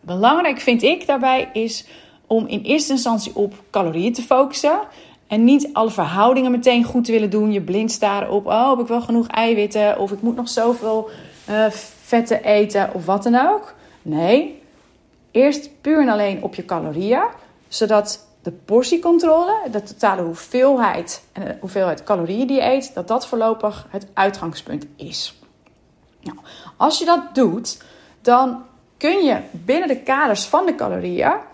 Belangrijk 0.00 0.60
vind 0.60 0.82
ik 0.82 1.06
daarbij 1.06 1.50
is 1.52 1.86
om 2.32 2.46
in 2.46 2.62
eerste 2.62 2.92
instantie 2.92 3.34
op 3.34 3.54
calorieën 3.70 4.12
te 4.12 4.22
focussen. 4.22 4.80
En 5.26 5.44
niet 5.44 5.68
alle 5.72 5.90
verhoudingen 5.90 6.50
meteen 6.50 6.84
goed 6.84 7.04
te 7.04 7.12
willen 7.12 7.30
doen. 7.30 7.52
Je 7.52 7.60
blind 7.60 7.90
staren 7.90 8.30
op, 8.30 8.46
oh, 8.46 8.70
heb 8.70 8.78
ik 8.78 8.86
wel 8.86 9.00
genoeg 9.00 9.26
eiwitten? 9.26 9.98
Of 9.98 10.12
ik 10.12 10.22
moet 10.22 10.36
nog 10.36 10.48
zoveel 10.48 11.10
uh, 11.50 11.66
vetten 12.02 12.44
eten 12.44 12.90
of 12.94 13.06
wat 13.06 13.22
dan 13.22 13.34
ook. 13.34 13.74
Nee, 14.02 14.62
eerst 15.30 15.70
puur 15.80 16.00
en 16.00 16.08
alleen 16.08 16.42
op 16.42 16.54
je 16.54 16.64
calorieën. 16.64 17.22
Zodat 17.68 18.26
de 18.42 18.52
portiecontrole, 18.52 19.54
de 19.70 19.82
totale 19.82 20.22
hoeveelheid 20.22 21.22
en 21.32 21.44
de 21.44 21.56
hoeveelheid 21.60 22.04
calorieën 22.04 22.46
die 22.46 22.56
je 22.56 22.62
eet, 22.62 22.94
dat 22.94 23.08
dat 23.08 23.26
voorlopig 23.26 23.86
het 23.90 24.06
uitgangspunt 24.14 24.86
is. 24.96 25.40
Nou, 26.20 26.36
als 26.76 26.98
je 26.98 27.04
dat 27.04 27.34
doet, 27.34 27.82
dan 28.20 28.62
kun 28.96 29.24
je 29.24 29.40
binnen 29.50 29.88
de 29.88 30.00
kaders 30.00 30.44
van 30.44 30.66
de 30.66 30.74
calorieën 30.74 31.50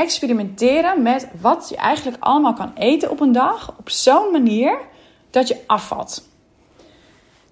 experimenteren 0.00 1.02
met 1.02 1.28
wat 1.40 1.68
je 1.68 1.76
eigenlijk 1.76 2.22
allemaal 2.22 2.54
kan 2.54 2.72
eten 2.74 3.10
op 3.10 3.20
een 3.20 3.32
dag 3.32 3.74
op 3.78 3.90
zo'n 3.90 4.32
manier 4.32 4.78
dat 5.30 5.48
je 5.48 5.56
afvalt. 5.66 6.28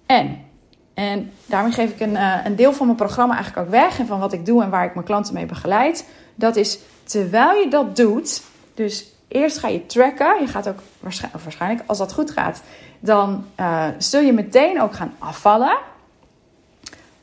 En, 0.05 0.45
en 0.93 1.31
daarmee 1.45 1.71
geef 1.71 1.89
ik 1.89 1.99
een, 1.99 2.13
uh, 2.13 2.35
een 2.43 2.55
deel 2.55 2.73
van 2.73 2.85
mijn 2.85 2.97
programma 2.97 3.35
eigenlijk 3.35 3.65
ook 3.65 3.71
weg 3.71 3.99
en 3.99 4.07
van 4.07 4.19
wat 4.19 4.33
ik 4.33 4.45
doe 4.45 4.63
en 4.63 4.69
waar 4.69 4.85
ik 4.85 4.93
mijn 4.93 5.05
klanten 5.05 5.33
mee 5.33 5.45
begeleid. 5.45 6.05
Dat 6.35 6.55
is 6.55 6.79
terwijl 7.03 7.59
je 7.63 7.69
dat 7.69 7.95
doet, 7.95 8.41
dus 8.73 9.05
eerst 9.27 9.57
ga 9.57 9.67
je 9.67 9.85
tracken. 9.85 10.39
Je 10.39 10.47
gaat 10.47 10.67
ook 10.67 10.79
waarschijnlijk, 11.31 11.83
als 11.85 11.97
dat 11.97 12.13
goed 12.13 12.31
gaat, 12.31 12.61
dan 12.99 13.45
uh, 13.59 13.87
zul 13.97 14.21
je 14.21 14.33
meteen 14.33 14.81
ook 14.81 14.93
gaan 14.93 15.13
afvallen. 15.19 15.77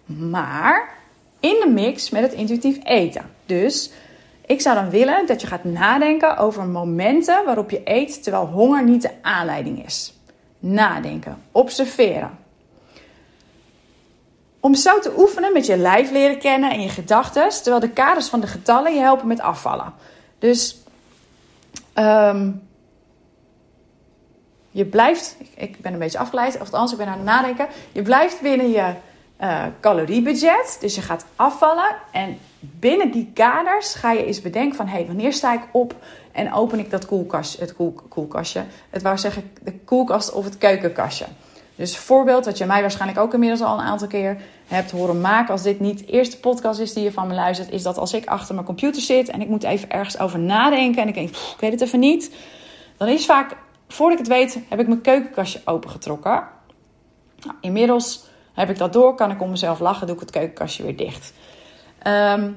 Maar 0.04 0.94
in 1.40 1.56
de 1.64 1.70
mix 1.70 2.10
met 2.10 2.22
het 2.22 2.32
intuïtief 2.32 2.78
eten. 2.84 3.30
Dus 3.46 3.90
ik 4.46 4.60
zou 4.60 4.74
dan 4.74 4.90
willen 4.90 5.26
dat 5.26 5.40
je 5.40 5.46
gaat 5.46 5.64
nadenken 5.64 6.36
over 6.36 6.64
momenten 6.64 7.44
waarop 7.44 7.70
je 7.70 7.80
eet 7.84 8.22
terwijl 8.22 8.46
honger 8.46 8.84
niet 8.84 9.02
de 9.02 9.10
aanleiding 9.22 9.84
is. 9.84 10.14
nadenken, 10.58 11.42
observeren. 11.52 12.38
Om 14.60 14.74
zo 14.74 14.98
te 14.98 15.12
oefenen 15.18 15.52
met 15.52 15.66
je 15.66 15.76
lijf 15.76 16.10
leren 16.10 16.38
kennen 16.38 16.70
en 16.70 16.80
je 16.80 16.88
gedachten, 16.88 17.48
terwijl 17.48 17.80
de 17.80 17.90
kaders 17.90 18.28
van 18.28 18.40
de 18.40 18.46
getallen 18.46 18.94
je 18.94 19.00
helpen 19.00 19.26
met 19.26 19.40
afvallen. 19.40 19.92
Dus 20.38 20.76
ehm, 21.92 22.50
je 24.70 24.84
blijft, 24.84 25.36
ik 25.54 25.80
ben 25.80 25.92
een 25.92 25.98
beetje 25.98 26.18
afgeleid, 26.18 26.60
of 26.60 26.72
anders 26.72 26.92
ik 26.92 26.98
ben 26.98 27.06
aan 27.06 27.12
het 27.12 27.24
nadenken. 27.24 27.68
Je 27.92 28.02
blijft 28.02 28.40
binnen 28.40 28.70
je 28.70 28.94
uh, 29.40 29.64
caloriebudget, 29.80 30.76
dus 30.80 30.94
je 30.94 31.02
gaat 31.02 31.26
afvallen. 31.36 31.96
En 32.12 32.38
binnen 32.60 33.10
die 33.10 33.30
kaders 33.34 33.94
ga 33.94 34.12
je 34.12 34.24
eens 34.24 34.40
bedenken 34.40 34.76
van, 34.76 34.86
hé, 34.86 34.96
hey, 34.96 35.06
wanneer 35.06 35.32
sta 35.32 35.54
ik 35.54 35.68
op 35.72 35.94
en 36.32 36.52
open 36.52 36.78
ik 36.78 36.90
dat 36.90 37.06
koelkastje, 37.06 37.60
het 37.60 37.74
koel, 37.74 37.94
koelkastje. 38.08 38.64
Het 38.90 39.02
wou 39.02 39.18
zeggen 39.18 39.50
de 39.62 39.72
koelkast 39.72 40.32
of 40.32 40.44
het 40.44 40.58
keukenkastje. 40.58 41.26
Dus 41.74 41.98
voorbeeld, 41.98 42.44
wat 42.44 42.58
je 42.58 42.66
mij 42.66 42.80
waarschijnlijk 42.80 43.20
ook 43.20 43.34
inmiddels 43.34 43.60
al 43.60 43.78
een 43.78 43.84
aantal 43.84 44.08
keer 44.08 44.36
hebt 44.66 44.90
horen 44.90 45.20
maken, 45.20 45.52
als 45.52 45.62
dit 45.62 45.80
niet 45.80 45.98
de 45.98 46.06
eerste 46.06 46.40
podcast 46.40 46.80
is 46.80 46.92
die 46.92 47.04
je 47.04 47.12
van 47.12 47.26
me 47.26 47.34
luistert, 47.34 47.70
is 47.70 47.82
dat 47.82 47.98
als 47.98 48.12
ik 48.12 48.26
achter 48.26 48.54
mijn 48.54 48.66
computer 48.66 49.02
zit 49.02 49.28
en 49.28 49.40
ik 49.40 49.48
moet 49.48 49.62
even 49.62 49.90
ergens 49.90 50.18
over 50.18 50.38
nadenken 50.38 51.02
en 51.02 51.08
ik 51.08 51.14
denk, 51.14 51.28
ik 51.28 51.56
weet 51.60 51.72
het 51.72 51.80
even 51.80 51.98
niet, 51.98 52.34
dan 52.96 53.08
is 53.08 53.26
vaak, 53.26 53.56
voordat 53.88 54.18
ik 54.18 54.26
het 54.26 54.34
weet, 54.34 54.58
heb 54.68 54.80
ik 54.80 54.86
mijn 54.86 55.00
keukenkastje 55.00 55.60
opengetrokken. 55.64 56.48
Nou, 57.42 57.56
inmiddels 57.60 58.25
heb 58.56 58.70
ik 58.70 58.78
dat 58.78 58.92
door, 58.92 59.14
kan 59.14 59.30
ik 59.30 59.42
om 59.42 59.50
mezelf 59.50 59.80
lachen, 59.80 60.06
doe 60.06 60.14
ik 60.14 60.20
het 60.20 60.30
keukenkastje 60.30 60.82
weer 60.82 60.96
dicht. 60.96 61.32
Ehm, 61.98 62.50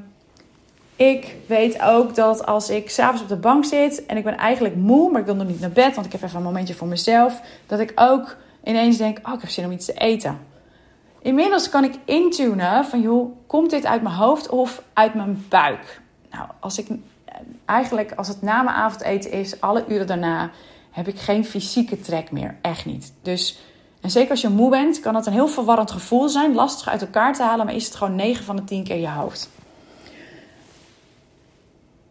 ik 0.96 1.36
weet 1.48 1.82
ook 1.82 2.16
dat 2.16 2.46
als 2.46 2.70
ik 2.70 2.90
s'avonds 2.90 3.22
op 3.22 3.28
de 3.28 3.36
bank 3.36 3.66
zit 3.66 4.06
en 4.06 4.18
ik 4.18 4.24
ben 4.24 4.38
eigenlijk 4.38 4.76
moe, 4.76 5.12
maar 5.12 5.20
ik 5.20 5.26
wil 5.26 5.36
nog 5.36 5.48
niet 5.48 5.60
naar 5.60 5.72
bed, 5.72 5.96
want 5.96 6.06
ik 6.06 6.12
heb 6.12 6.22
even 6.22 6.38
een 6.38 6.44
momentje 6.44 6.74
voor 6.74 6.88
mezelf, 6.88 7.42
dat 7.68 7.80
ik 7.80 7.92
ook 7.96 8.38
ineens 8.64 8.98
denk, 8.98 9.28
oh, 9.28 9.34
ik 9.34 9.42
heb 9.42 9.50
zin 9.50 9.66
om 9.66 9.72
iets 9.72 9.86
te 9.86 9.94
eten. 9.94 10.40
Inmiddels 11.22 11.70
kan 11.70 11.84
ik 11.84 11.94
intunen 12.06 12.86
van, 12.86 13.02
joh, 13.02 13.32
komt 13.48 13.70
dit 13.70 13.86
uit 13.86 14.02
mijn 14.02 14.16
hoofd 14.16 14.50
of 14.50 14.84
uit 14.94 15.14
mijn 15.14 15.46
buik? 15.50 16.02
Nou, 16.32 16.48
als 16.60 16.78
ik 16.78 16.88
eigenlijk, 17.66 18.12
als 18.12 18.28
het 18.28 18.42
na 18.42 18.62
mijn 18.62 18.76
avondeten 18.76 19.32
is, 19.32 19.62
alle 19.62 19.86
uren 19.88 20.08
daarna, 20.08 20.52
heb 20.92 21.08
ik 21.08 21.20
geen 21.20 21.46
fysieke 21.46 22.02
trek 22.02 22.32
meer. 22.32 22.58
Echt 22.62 22.86
niet. 22.86 23.14
Dus, 23.22 23.60
en 24.02 24.12
zeker 24.12 24.32
als 24.32 24.42
je 24.42 24.50
moe 24.50 24.70
bent, 24.70 25.00
kan 25.00 25.14
dat 25.14 25.26
een 25.26 25.34
heel 25.34 25.48
verwarrend 25.48 25.92
gevoel 25.92 26.30
zijn. 26.30 26.56
Lastig 26.56 26.88
uit 26.88 27.02
elkaar 27.02 27.34
te 27.34 27.44
halen, 27.44 27.66
maar 27.66 27.76
is 27.76 27.86
het 27.86 27.96
gewoon 27.96 28.16
9 28.16 28.46
van 28.46 28.56
de 28.56 28.64
10 28.64 28.84
keer 28.84 28.98
je 28.98 29.10
hoofd. 29.10 29.50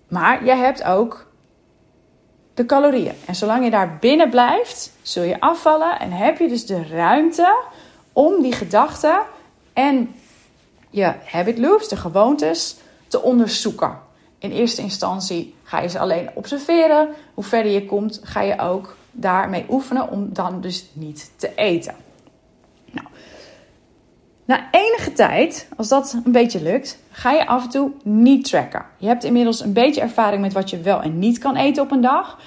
Maar 0.09 0.45
je 0.45 0.55
hebt 0.55 0.83
ook 0.83 1.27
de 2.55 2.67
calorieën. 2.67 3.15
En 3.27 3.35
zolang 3.35 3.65
je 3.65 3.71
daar 3.71 3.99
binnen 4.01 4.31
blijft, 4.31 4.93
zul 5.03 5.23
je 5.23 5.41
afvallen 5.41 5.99
en 5.99 6.13
heb 6.13 6.39
je 6.39 6.49
dus 6.49 6.67
de 6.67 6.87
ruimte 6.87 7.57
om 8.13 8.43
die 8.43 8.53
gedachten 8.53 9.21
en 9.73 10.15
je 10.91 11.15
habit 11.25 11.59
loops, 11.59 11.89
de 11.89 11.97
gewoontes, 11.97 12.77
te 13.09 13.23
onderzoeken. 13.23 13.99
In 14.39 14.51
eerste 14.51 14.83
instantie 14.83 15.55
ga 15.63 15.81
je 15.81 15.89
ze 15.89 15.99
alleen 15.99 16.31
observeren. 16.35 17.09
Hoe 17.35 17.45
verder 17.45 17.73
je 17.73 17.87
komt, 17.87 18.21
ga 18.23 18.41
je 18.41 18.59
ook 18.59 18.97
daarmee 19.21 19.67
oefenen 19.69 20.11
om 20.11 20.33
dan 20.33 20.61
dus 20.61 20.91
niet 20.93 21.31
te 21.37 21.55
eten. 21.55 21.95
Nou, 22.91 23.07
na 24.45 24.69
enige 24.71 25.13
tijd, 25.13 25.69
als 25.77 25.89
dat 25.89 26.21
een 26.25 26.33
beetje 26.33 26.63
lukt, 26.63 26.99
ga 27.11 27.31
je 27.33 27.47
af 27.47 27.63
en 27.65 27.71
toe 27.71 27.91
niet 28.03 28.45
tracken. 28.45 28.85
Je 28.97 29.07
hebt 29.07 29.25
inmiddels 29.25 29.61
een 29.61 29.73
beetje 29.73 30.01
ervaring 30.01 30.43
met 30.43 30.53
wat 30.53 30.71
je 30.71 30.81
wel 30.81 31.03
en 31.03 31.19
niet 31.19 31.39
kan 31.39 31.57
eten 31.57 31.83
op 31.83 31.91
een 31.91 32.01
dag. 32.01 32.39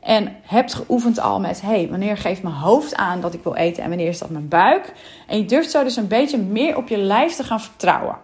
En 0.00 0.36
hebt 0.42 0.74
geoefend 0.74 1.20
al 1.20 1.40
met, 1.40 1.60
hey, 1.60 1.88
wanneer 1.90 2.16
geeft 2.16 2.42
mijn 2.42 2.54
hoofd 2.54 2.94
aan 2.94 3.20
dat 3.20 3.34
ik 3.34 3.42
wil 3.42 3.54
eten 3.54 3.82
en 3.82 3.88
wanneer 3.88 4.08
is 4.08 4.18
dat 4.18 4.30
mijn 4.30 4.48
buik? 4.48 4.92
En 5.26 5.38
je 5.38 5.44
durft 5.44 5.70
zo 5.70 5.82
dus 5.82 5.96
een 5.96 6.08
beetje 6.08 6.38
meer 6.38 6.76
op 6.76 6.88
je 6.88 6.96
lijf 6.96 7.34
te 7.34 7.44
gaan 7.44 7.60
vertrouwen. 7.60 8.16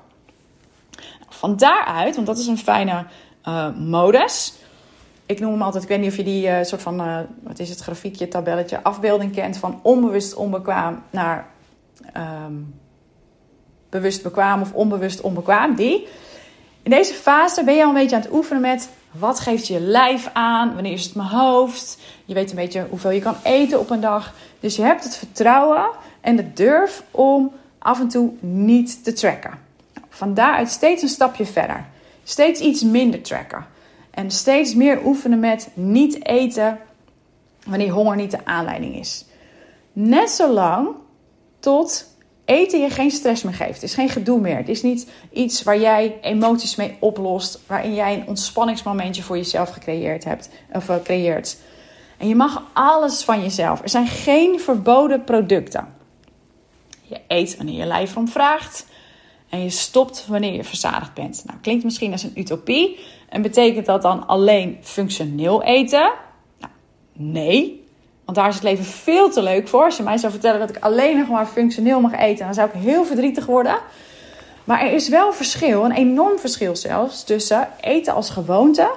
Van 1.28 1.56
daaruit, 1.56 2.14
want 2.14 2.26
dat 2.26 2.38
is 2.38 2.46
een 2.46 2.58
fijne 2.58 3.06
uh, 3.48 3.76
modus. 3.76 4.54
Ik 5.26 5.40
noem 5.40 5.52
hem 5.52 5.62
altijd, 5.62 5.82
ik 5.82 5.88
weet 5.88 6.00
niet 6.00 6.10
of 6.10 6.16
je 6.16 6.24
die 6.24 6.46
uh, 6.46 6.62
soort 6.62 6.82
van, 6.82 7.00
uh, 7.00 7.18
wat 7.42 7.58
is 7.58 7.68
het, 7.68 7.80
grafiekje, 7.80 8.28
tabelletje, 8.28 8.82
afbeelding 8.82 9.32
kent 9.32 9.56
van 9.56 9.80
onbewust 9.82 10.34
onbekwaam 10.34 11.02
naar 11.10 11.46
um, 12.16 12.74
bewust 13.88 14.22
bekwaam 14.22 14.60
of 14.60 14.72
onbewust 14.72 15.20
onbekwaam. 15.20 15.74
Die. 15.74 16.08
In 16.82 16.90
deze 16.90 17.14
fase 17.14 17.64
ben 17.64 17.74
je 17.74 17.82
al 17.82 17.88
een 17.88 17.94
beetje 17.94 18.16
aan 18.16 18.22
het 18.22 18.32
oefenen 18.32 18.62
met 18.62 18.88
wat 19.10 19.40
geeft 19.40 19.66
je 19.66 19.80
lijf 19.80 20.30
aan? 20.32 20.74
Wanneer 20.74 20.92
is 20.92 21.04
het 21.04 21.14
mijn 21.14 21.28
hoofd? 21.28 21.98
Je 22.24 22.34
weet 22.34 22.50
een 22.50 22.56
beetje 22.56 22.86
hoeveel 22.90 23.10
je 23.10 23.20
kan 23.20 23.36
eten 23.42 23.80
op 23.80 23.90
een 23.90 24.00
dag. 24.00 24.34
Dus 24.60 24.76
je 24.76 24.82
hebt 24.82 25.04
het 25.04 25.16
vertrouwen 25.16 25.90
en 26.20 26.36
de 26.36 26.52
durf 26.52 27.02
om 27.10 27.52
af 27.78 28.00
en 28.00 28.08
toe 28.08 28.32
niet 28.40 29.04
te 29.04 29.12
tracken. 29.12 29.58
Van 30.08 30.34
daaruit 30.34 30.70
steeds 30.70 31.02
een 31.02 31.08
stapje 31.08 31.46
verder. 31.46 31.84
Steeds 32.24 32.60
iets 32.60 32.82
minder 32.82 33.22
tracken. 33.22 33.66
En 34.14 34.30
steeds 34.30 34.74
meer 34.74 35.04
oefenen 35.04 35.38
met 35.38 35.68
niet 35.74 36.26
eten 36.26 36.78
wanneer 37.66 37.90
honger 37.90 38.16
niet 38.16 38.30
de 38.30 38.44
aanleiding 38.44 38.96
is. 38.96 39.24
Net 39.92 40.30
zolang 40.30 40.88
tot 41.60 42.16
eten 42.44 42.80
je 42.80 42.90
geen 42.90 43.10
stress 43.10 43.42
meer 43.42 43.54
geeft. 43.54 43.74
Het 43.74 43.82
is 43.82 43.94
geen 43.94 44.08
gedoe 44.08 44.40
meer. 44.40 44.56
Het 44.56 44.68
is 44.68 44.82
niet 44.82 45.10
iets 45.32 45.62
waar 45.62 45.78
jij 45.78 46.18
emoties 46.22 46.76
mee 46.76 46.96
oplost. 47.00 47.60
Waarin 47.66 47.94
jij 47.94 48.14
een 48.14 48.26
ontspanningsmomentje 48.26 49.22
voor 49.22 49.36
jezelf 49.36 49.70
gecreëerd 49.70 50.24
hebt. 50.24 50.48
Of 50.72 50.88
uh, 50.88 50.96
creëert. 51.04 51.56
En 52.18 52.28
je 52.28 52.34
mag 52.34 52.62
alles 52.72 53.24
van 53.24 53.42
jezelf. 53.42 53.82
Er 53.82 53.88
zijn 53.88 54.06
geen 54.06 54.60
verboden 54.60 55.24
producten. 55.24 55.94
Je 57.02 57.20
eet 57.28 57.56
wanneer 57.56 57.78
je 57.78 57.86
lijf 57.86 58.10
erom 58.10 58.28
vraagt. 58.28 58.86
En 59.54 59.62
je 59.62 59.70
stopt 59.70 60.26
wanneer 60.26 60.52
je 60.52 60.64
verzadigd 60.64 61.14
bent. 61.14 61.42
Nou, 61.46 61.58
klinkt 61.62 61.84
misschien 61.84 62.12
als 62.12 62.22
een 62.22 62.32
utopie. 62.34 62.98
En 63.28 63.42
betekent 63.42 63.86
dat 63.86 64.02
dan 64.02 64.26
alleen 64.26 64.78
functioneel 64.82 65.62
eten? 65.62 66.12
Nou, 66.58 66.72
nee. 67.12 67.84
Want 68.24 68.36
daar 68.36 68.48
is 68.48 68.54
het 68.54 68.64
leven 68.64 68.84
veel 68.84 69.30
te 69.30 69.42
leuk 69.42 69.68
voor. 69.68 69.84
Als 69.84 69.96
je 69.96 70.02
mij 70.02 70.16
zou 70.16 70.32
vertellen 70.32 70.60
dat 70.60 70.68
ik 70.68 70.82
alleen 70.82 71.18
nog 71.18 71.28
maar 71.28 71.46
functioneel 71.46 72.00
mag 72.00 72.12
eten, 72.12 72.44
dan 72.44 72.54
zou 72.54 72.68
ik 72.68 72.74
heel 72.74 73.04
verdrietig 73.04 73.46
worden. 73.46 73.78
Maar 74.64 74.80
er 74.80 74.92
is 74.92 75.08
wel 75.08 75.32
verschil, 75.32 75.84
een 75.84 75.92
enorm 75.92 76.38
verschil 76.38 76.76
zelfs, 76.76 77.24
tussen 77.24 77.68
eten 77.80 78.14
als 78.14 78.30
gewoonte 78.30 78.90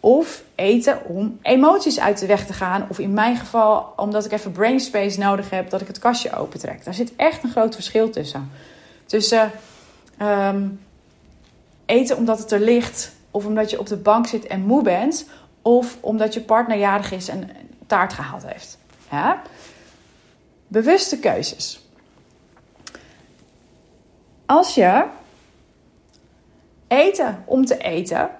of 0.00 0.42
eten 0.54 1.04
om 1.06 1.38
emoties 1.42 2.00
uit 2.00 2.18
de 2.18 2.26
weg 2.26 2.46
te 2.46 2.52
gaan. 2.52 2.86
Of 2.88 2.98
in 2.98 3.12
mijn 3.12 3.36
geval, 3.36 3.92
omdat 3.96 4.24
ik 4.24 4.32
even 4.32 4.52
brain 4.52 4.80
space 4.80 5.18
nodig 5.18 5.50
heb, 5.50 5.70
dat 5.70 5.80
ik 5.80 5.86
het 5.86 5.98
kastje 5.98 6.36
opentrek. 6.36 6.84
Daar 6.84 6.94
zit 6.94 7.16
echt 7.16 7.42
een 7.42 7.50
groot 7.50 7.74
verschil 7.74 8.10
tussen. 8.10 8.50
Tussen 9.06 9.50
ehm, 10.20 10.68
eten 11.86 12.16
omdat 12.16 12.38
het 12.38 12.52
er 12.52 12.60
ligt, 12.60 13.12
of 13.30 13.46
omdat 13.46 13.70
je 13.70 13.78
op 13.78 13.86
de 13.86 13.96
bank 13.96 14.26
zit 14.26 14.46
en 14.46 14.60
moe 14.60 14.82
bent, 14.82 15.28
of 15.62 15.96
omdat 16.00 16.34
je 16.34 16.40
partner 16.40 16.78
jarig 16.78 17.12
is 17.12 17.28
en 17.28 17.50
taart 17.86 18.12
gehaald 18.12 18.46
heeft. 18.46 18.78
Bewuste 20.66 21.18
keuzes. 21.18 21.88
Als 24.46 24.74
je 24.74 25.04
eten 26.88 27.42
om 27.44 27.64
te 27.64 27.78
eten, 27.78 28.30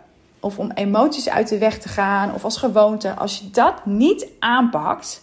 of 0.41 0.59
om 0.59 0.71
emoties 0.71 1.29
uit 1.29 1.49
de 1.49 1.59
weg 1.59 1.79
te 1.79 1.89
gaan, 1.89 2.35
of 2.35 2.45
als 2.45 2.57
gewoonte, 2.57 3.15
als 3.15 3.39
je 3.39 3.51
dat 3.51 3.87
niet 3.87 4.27
aanpakt, 4.39 5.23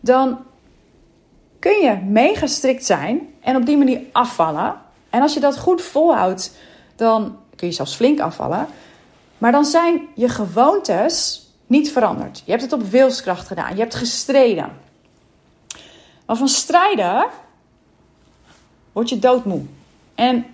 dan 0.00 0.38
kun 1.58 1.80
je 1.80 1.96
mega 1.96 2.46
strikt 2.46 2.84
zijn 2.84 3.34
en 3.40 3.56
op 3.56 3.66
die 3.66 3.76
manier 3.76 4.00
afvallen. 4.12 4.88
En 5.10 5.22
als 5.22 5.34
je 5.34 5.40
dat 5.40 5.58
goed 5.58 5.82
volhoudt, 5.82 6.56
dan 6.96 7.36
kun 7.56 7.68
je 7.68 7.74
zelfs 7.74 7.94
flink 7.94 8.20
afvallen. 8.20 8.66
Maar 9.38 9.52
dan 9.52 9.64
zijn 9.64 10.08
je 10.14 10.28
gewoontes 10.28 11.46
niet 11.66 11.92
veranderd. 11.92 12.42
Je 12.44 12.50
hebt 12.50 12.62
het 12.62 12.72
op 12.72 12.82
wilskracht 12.82 13.46
gedaan. 13.46 13.74
Je 13.74 13.80
hebt 13.80 13.94
gestreden. 13.94 14.78
Maar 16.26 16.36
van 16.36 16.48
strijden 16.48 17.26
word 18.92 19.08
je 19.08 19.18
doodmoe. 19.18 19.62
En 20.14 20.46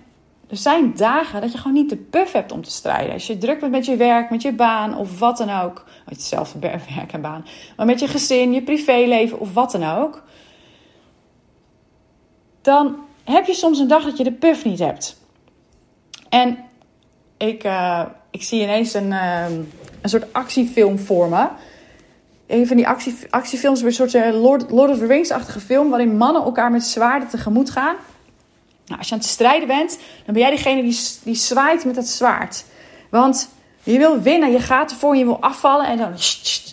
er 0.49 0.57
zijn 0.57 0.95
dagen 0.95 1.41
dat 1.41 1.51
je 1.51 1.57
gewoon 1.57 1.73
niet 1.73 1.89
de 1.89 1.97
puff 1.97 2.31
hebt 2.31 2.51
om 2.51 2.63
te 2.63 2.71
strijden. 2.71 3.13
Als 3.13 3.27
je 3.27 3.37
druk 3.37 3.59
bent 3.59 3.71
met 3.71 3.85
je 3.85 3.95
werk, 3.95 4.29
met 4.29 4.41
je 4.41 4.53
baan 4.53 4.97
of 4.97 5.19
wat 5.19 5.37
dan 5.37 5.49
ook. 5.49 5.85
Hetzelfde 6.05 6.59
werk 6.95 7.13
en 7.13 7.21
baan. 7.21 7.45
Maar 7.77 7.85
met 7.85 7.99
je 7.99 8.07
gezin, 8.07 8.53
je 8.53 8.63
privéleven 8.63 9.39
of 9.39 9.53
wat 9.53 9.71
dan 9.71 9.83
ook. 9.83 10.23
Dan 12.61 12.95
heb 13.33 13.45
je 13.45 13.53
soms 13.53 13.79
een 13.79 13.87
dag 13.87 14.03
dat 14.03 14.17
je 14.17 14.23
de 14.23 14.31
puff 14.31 14.65
niet 14.65 14.79
hebt. 14.79 15.17
En 16.29 16.57
ik, 17.37 17.63
uh, 17.63 18.03
ik 18.31 18.43
zie 18.43 18.61
ineens 18.61 18.93
een, 18.93 19.11
uh, 19.11 19.45
een 20.01 20.09
soort 20.09 20.33
actiefilm 20.33 20.99
voor 20.99 21.29
me. 21.29 21.47
Een 22.47 22.67
van 22.67 22.75
die 22.75 22.87
actie, 22.87 23.17
actiefilms, 23.29 23.81
een 23.81 23.91
soort 23.91 24.13
eh, 24.13 24.41
Lord, 24.41 24.71
Lord 24.71 24.91
of 24.91 24.97
the 24.97 25.05
Rings-achtige 25.05 25.59
film, 25.59 25.89
waarin 25.89 26.17
mannen 26.17 26.43
elkaar 26.43 26.71
met 26.71 26.83
zwaarden 26.83 27.29
tegemoet 27.29 27.69
gaan. 27.69 27.95
Nou, 28.85 28.99
als 28.99 29.07
je 29.07 29.13
aan 29.13 29.19
het 29.19 29.29
strijden 29.29 29.67
bent, 29.67 29.99
dan 30.25 30.33
ben 30.33 30.41
jij 30.41 30.51
degene 30.51 30.81
die, 30.81 30.99
die 31.23 31.35
zwaait 31.35 31.85
met 31.85 31.95
het 31.95 32.07
zwaard. 32.07 32.65
Want 33.09 33.49
je 33.83 33.97
wil 33.97 34.21
winnen, 34.21 34.51
je 34.51 34.59
gaat 34.59 34.91
ervoor, 34.91 35.15
je 35.15 35.25
wil 35.25 35.41
afvallen 35.41 35.87
en 35.87 35.97
dan. 35.97 36.13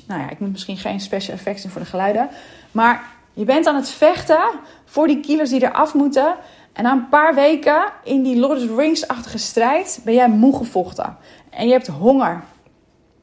Nou 0.07 0.21
ja, 0.21 0.31
ik 0.31 0.39
moet 0.39 0.53
misschien 0.53 0.77
geen 0.77 1.01
special 1.01 1.37
effects 1.37 1.65
in 1.65 1.71
voor 1.71 1.81
de 1.81 1.87
geluiden. 1.87 2.29
Maar 2.71 3.14
Je 3.35 3.45
bent 3.45 3.67
aan 3.67 3.77
het 3.77 3.91
vechten 3.91 4.51
voor 4.85 5.07
die 5.07 5.21
kilo's 5.21 5.51
die 5.51 5.63
eraf 5.63 5.95
moeten. 5.95 6.35
En 6.73 6.83
na 6.83 6.93
een 6.93 7.09
paar 7.09 7.35
weken 7.35 7.93
in 8.05 8.23
die 8.23 8.37
Lord 8.37 8.59
of 8.59 8.67
the 8.67 8.75
Rings-achtige 8.75 9.39
strijd 9.39 10.01
ben 10.05 10.15
jij 10.15 10.29
moe 10.29 10.57
gevochten. 10.57 11.17
En 11.51 11.67
je 11.67 11.73
hebt 11.73 11.87
honger. 11.87 12.45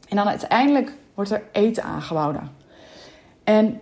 En 0.10 0.16
dan 0.16 0.28
uiteindelijk 0.28 0.96
wordt 1.14 1.32
er 1.32 1.44
eten 1.52 1.84
aangeboden. 1.84 2.52
En 3.44 3.82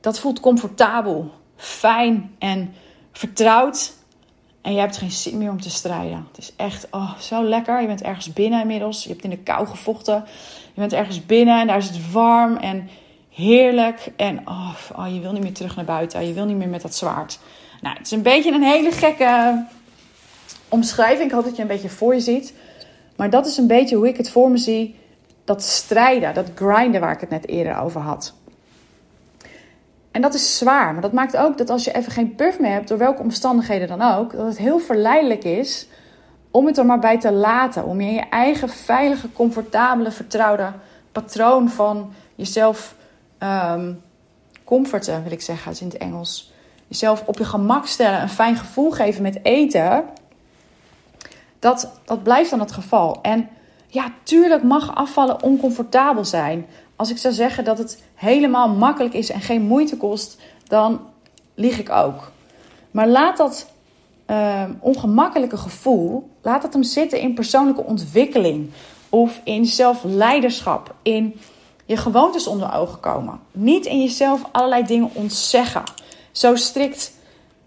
dat 0.00 0.18
voelt 0.18 0.40
comfortabel, 0.40 1.30
fijn 1.56 2.34
en 2.38 2.74
vertrouwd. 3.12 3.94
En 4.62 4.72
je 4.72 4.80
hebt 4.80 4.96
geen 4.96 5.10
zin 5.10 5.38
meer 5.38 5.50
om 5.50 5.60
te 5.60 5.70
strijden. 5.70 6.26
Het 6.28 6.38
is 6.38 6.52
echt 6.56 6.86
oh, 6.90 7.18
zo 7.18 7.44
lekker. 7.44 7.80
Je 7.80 7.86
bent 7.86 8.02
ergens 8.02 8.32
binnen 8.32 8.60
inmiddels. 8.60 9.02
Je 9.02 9.08
hebt 9.08 9.24
in 9.24 9.30
de 9.30 9.38
kou 9.38 9.66
gevochten. 9.66 10.24
Je 10.74 10.80
bent 10.80 10.92
ergens 10.92 11.26
binnen 11.26 11.60
en 11.60 11.66
daar 11.66 11.76
is 11.76 11.88
het 11.88 12.12
warm 12.12 12.56
en 12.56 12.88
heerlijk. 13.36 14.12
En 14.16 14.48
oh, 14.48 14.74
oh, 14.96 15.14
je 15.14 15.20
wil 15.20 15.32
niet 15.32 15.42
meer 15.42 15.52
terug 15.52 15.76
naar 15.76 15.84
buiten. 15.84 16.26
Je 16.26 16.32
wil 16.32 16.44
niet 16.44 16.56
meer 16.56 16.68
met 16.68 16.82
dat 16.82 16.94
zwaard. 16.94 17.38
Nou, 17.80 17.96
het 17.96 18.06
is 18.06 18.12
een 18.12 18.22
beetje 18.22 18.52
een 18.52 18.62
hele 18.62 18.90
gekke 18.90 19.64
omschrijving. 20.68 21.28
Ik 21.28 21.34
hoop 21.34 21.44
dat 21.44 21.56
je 21.56 21.62
een 21.62 21.68
beetje 21.68 21.88
voor 21.88 22.14
je 22.14 22.20
ziet. 22.20 22.54
Maar 23.16 23.30
dat 23.30 23.46
is 23.46 23.56
een 23.56 23.66
beetje 23.66 23.96
hoe 23.96 24.08
ik 24.08 24.16
het 24.16 24.30
voor 24.30 24.50
me 24.50 24.56
zie. 24.56 24.94
Dat 25.44 25.62
strijden, 25.62 26.34
dat 26.34 26.50
grinden 26.54 27.00
waar 27.00 27.12
ik 27.12 27.20
het 27.20 27.30
net 27.30 27.48
eerder 27.48 27.78
over 27.78 28.00
had. 28.00 28.34
En 30.10 30.22
dat 30.22 30.34
is 30.34 30.58
zwaar. 30.58 30.92
Maar 30.92 31.02
dat 31.02 31.12
maakt 31.12 31.36
ook 31.36 31.58
dat 31.58 31.70
als 31.70 31.84
je 31.84 31.94
even 31.94 32.12
geen 32.12 32.34
puff 32.34 32.58
meer 32.58 32.72
hebt, 32.72 32.88
door 32.88 32.98
welke 32.98 33.22
omstandigheden 33.22 33.88
dan 33.88 34.02
ook, 34.02 34.32
dat 34.32 34.46
het 34.46 34.58
heel 34.58 34.78
verleidelijk 34.78 35.44
is 35.44 35.86
om 36.50 36.66
het 36.66 36.78
er 36.78 36.86
maar 36.86 36.98
bij 36.98 37.18
te 37.18 37.32
laten. 37.32 37.84
Om 37.84 38.00
je 38.00 38.08
in 38.08 38.14
je 38.14 38.28
eigen 38.30 38.68
veilige, 38.68 39.32
comfortabele, 39.32 40.10
vertrouwde 40.10 40.72
patroon 41.12 41.68
van 41.68 42.12
jezelf 42.34 42.95
um, 43.38 44.02
comforten, 44.64 45.22
wil 45.22 45.32
ik 45.32 45.40
zeggen, 45.40 45.72
is 45.72 45.80
in 45.80 45.86
het 45.86 45.96
Engels. 45.96 46.52
Jezelf 46.88 47.22
op 47.26 47.38
je 47.38 47.44
gemak 47.44 47.86
stellen, 47.86 48.22
een 48.22 48.28
fijn 48.28 48.56
gevoel 48.56 48.90
geven 48.90 49.22
met 49.22 49.44
eten. 49.44 50.04
Dat, 51.58 51.90
dat 52.04 52.22
blijft 52.22 52.50
dan 52.50 52.60
het 52.60 52.72
geval. 52.72 53.18
En 53.22 53.48
ja, 53.86 54.12
tuurlijk 54.22 54.62
mag 54.62 54.94
afvallen 54.94 55.42
oncomfortabel 55.42 56.24
zijn. 56.24 56.66
Als 56.96 57.10
ik 57.10 57.18
zou 57.18 57.34
zeggen 57.34 57.64
dat 57.64 57.78
het 57.78 58.02
helemaal 58.14 58.68
makkelijk 58.68 59.14
is 59.14 59.30
en 59.30 59.40
geen 59.40 59.62
moeite 59.62 59.96
kost, 59.96 60.40
dan 60.64 61.00
lieg 61.54 61.78
ik 61.78 61.90
ook. 61.90 62.30
Maar 62.90 63.08
laat 63.08 63.36
dat 63.36 63.66
uh, 64.26 64.62
ongemakkelijke 64.80 65.56
gevoel, 65.56 66.30
laat 66.42 66.62
dat 66.62 66.72
hem 66.72 66.82
zitten 66.82 67.20
in 67.20 67.34
persoonlijke 67.34 67.84
ontwikkeling 67.84 68.70
of 69.08 69.40
in 69.44 69.66
zelfleiderschap, 69.66 70.94
in 71.02 71.40
je 71.86 71.96
gewoontes 71.96 72.46
onder 72.46 72.74
ogen 72.74 73.00
komen. 73.00 73.40
Niet 73.52 73.86
in 73.86 74.02
jezelf 74.02 74.42
allerlei 74.52 74.84
dingen 74.84 75.10
ontzeggen. 75.12 75.82
Zo 76.32 76.56
strikt 76.56 77.12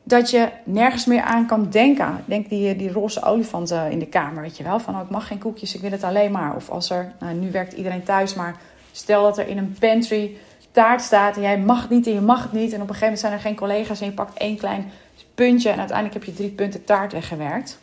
dat 0.04 0.30
je 0.30 0.50
nergens 0.64 1.06
meer 1.06 1.22
aan 1.22 1.46
kan 1.46 1.70
denken. 1.70 2.24
Denk 2.26 2.50
die, 2.50 2.76
die 2.76 2.92
roze 2.92 3.24
olifant 3.24 3.72
in 3.90 4.00
de 4.00 4.08
kamer, 4.08 4.42
weet 4.42 4.58
je 4.58 4.64
wel. 4.64 4.80
Van, 4.80 4.96
oh, 4.96 5.02
ik 5.02 5.10
mag 5.10 5.28
geen 5.28 5.40
koekjes, 5.40 5.76
ik 5.76 5.82
wil 5.82 5.92
het 5.92 6.04
alleen 6.04 6.32
maar. 6.32 6.56
Of 6.56 6.70
als 6.70 6.90
er, 6.90 7.12
nou, 7.20 7.34
nu 7.34 7.52
werkt 7.52 7.74
iedereen 7.74 8.04
thuis, 8.04 8.34
maar 8.34 8.56
stel 8.92 9.24
dat 9.24 9.38
er 9.38 9.48
in 9.48 9.58
een 9.58 9.76
pantry 9.80 10.38
taart 10.72 11.02
staat 11.02 11.36
en 11.36 11.42
jij 11.42 11.60
mag 11.60 11.82
het 11.82 11.90
niet 11.90 12.08
en 12.08 12.14
je 12.14 12.22
mag 12.22 12.44
het 12.44 12.52
niet. 12.52 12.74
En 12.74 12.82
op 12.82 12.90
een 12.90 12.96
gegeven 12.96 13.02
moment 13.02 13.20
zijn 13.20 13.34
er 13.34 13.40
geen 13.40 13.56
collega's 13.56 14.00
en 14.00 14.06
je 14.06 14.14
pakt 14.14 14.38
één 14.38 14.58
klein 14.58 14.92
puntje 15.36 15.70
en 15.70 15.80
uiteindelijk 15.80 16.18
heb 16.18 16.26
je 16.26 16.34
drie 16.34 16.52
punten 16.52 16.84
taart 16.84 17.12
weggewerkt. 17.12 17.80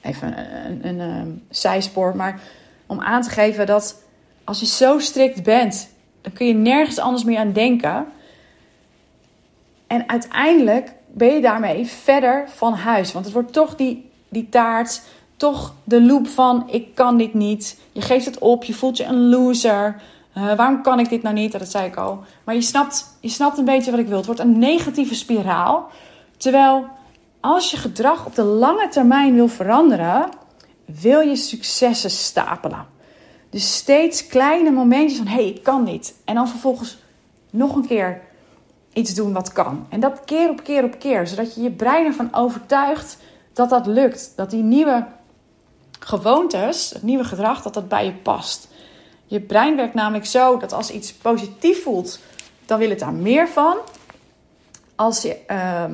Even 0.00 0.38
een, 0.66 0.88
een, 0.88 0.98
een, 0.98 1.46
zijspoor, 1.48 2.16
maar 2.16 2.40
om 2.86 3.00
aan 3.00 3.22
te 3.22 3.30
geven 3.30 3.66
dat 3.66 4.02
als 4.50 4.60
je 4.60 4.66
zo 4.66 4.98
strikt 4.98 5.42
bent, 5.42 5.88
dan 6.20 6.32
kun 6.32 6.46
je 6.46 6.54
nergens 6.54 6.98
anders 6.98 7.24
meer 7.24 7.38
aan 7.38 7.52
denken. 7.52 8.06
En 9.86 10.08
uiteindelijk 10.08 10.92
ben 11.06 11.34
je 11.34 11.40
daarmee 11.40 11.86
verder 11.86 12.48
van 12.48 12.72
huis. 12.72 13.12
Want 13.12 13.24
het 13.24 13.34
wordt 13.34 13.52
toch 13.52 13.76
die, 13.76 14.10
die 14.28 14.48
taart, 14.48 15.02
toch 15.36 15.74
de 15.84 16.02
loop 16.02 16.28
van 16.28 16.68
ik 16.70 16.94
kan 16.94 17.16
dit 17.16 17.34
niet. 17.34 17.80
Je 17.92 18.00
geeft 18.00 18.24
het 18.24 18.38
op, 18.38 18.64
je 18.64 18.74
voelt 18.74 18.96
je 18.96 19.04
een 19.04 19.28
loser. 19.28 20.02
Uh, 20.36 20.54
waarom 20.54 20.82
kan 20.82 20.98
ik 20.98 21.08
dit 21.08 21.22
nou 21.22 21.34
niet? 21.34 21.52
Dat 21.52 21.70
zei 21.70 21.86
ik 21.86 21.96
al. 21.96 22.24
Maar 22.44 22.54
je 22.54 22.62
snapt, 22.62 23.16
je 23.20 23.28
snapt 23.28 23.58
een 23.58 23.64
beetje 23.64 23.90
wat 23.90 24.00
ik 24.00 24.06
wil. 24.06 24.16
Het 24.16 24.26
wordt 24.26 24.40
een 24.40 24.58
negatieve 24.58 25.14
spiraal. 25.14 25.88
Terwijl 26.36 26.86
als 27.40 27.70
je 27.70 27.76
gedrag 27.76 28.26
op 28.26 28.34
de 28.34 28.42
lange 28.42 28.88
termijn 28.88 29.34
wil 29.34 29.48
veranderen, 29.48 30.28
wil 30.84 31.20
je 31.20 31.36
successen 31.36 32.10
stapelen. 32.10 32.98
Dus 33.50 33.74
steeds 33.74 34.26
kleine 34.26 34.70
momentjes 34.70 35.18
van 35.18 35.26
hé, 35.26 35.34
hey, 35.34 35.48
ik 35.48 35.62
kan 35.62 35.82
niet. 35.82 36.14
En 36.24 36.34
dan 36.34 36.48
vervolgens 36.48 36.98
nog 37.50 37.74
een 37.74 37.86
keer 37.86 38.20
iets 38.92 39.14
doen 39.14 39.32
wat 39.32 39.52
kan. 39.52 39.86
En 39.88 40.00
dat 40.00 40.20
keer 40.24 40.50
op 40.50 40.62
keer 40.62 40.84
op 40.84 40.98
keer, 40.98 41.26
zodat 41.26 41.54
je 41.54 41.62
je 41.62 41.70
brein 41.70 42.06
ervan 42.06 42.34
overtuigt 42.34 43.16
dat 43.52 43.70
dat 43.70 43.86
lukt. 43.86 44.32
Dat 44.36 44.50
die 44.50 44.62
nieuwe 44.62 45.06
gewoontes, 46.00 46.90
het 46.90 47.02
nieuwe 47.02 47.24
gedrag, 47.24 47.62
dat 47.62 47.74
dat 47.74 47.88
bij 47.88 48.04
je 48.04 48.12
past. 48.12 48.68
Je 49.26 49.40
brein 49.40 49.76
werkt 49.76 49.94
namelijk 49.94 50.26
zo 50.26 50.56
dat 50.56 50.72
als 50.72 50.90
iets 50.90 51.12
positief 51.12 51.82
voelt, 51.82 52.18
dan 52.66 52.78
wil 52.78 52.90
het 52.90 52.98
daar 52.98 53.12
meer 53.12 53.48
van. 53.48 53.76
Als 54.94 55.22
je 55.22 55.38
uh, 55.48 55.84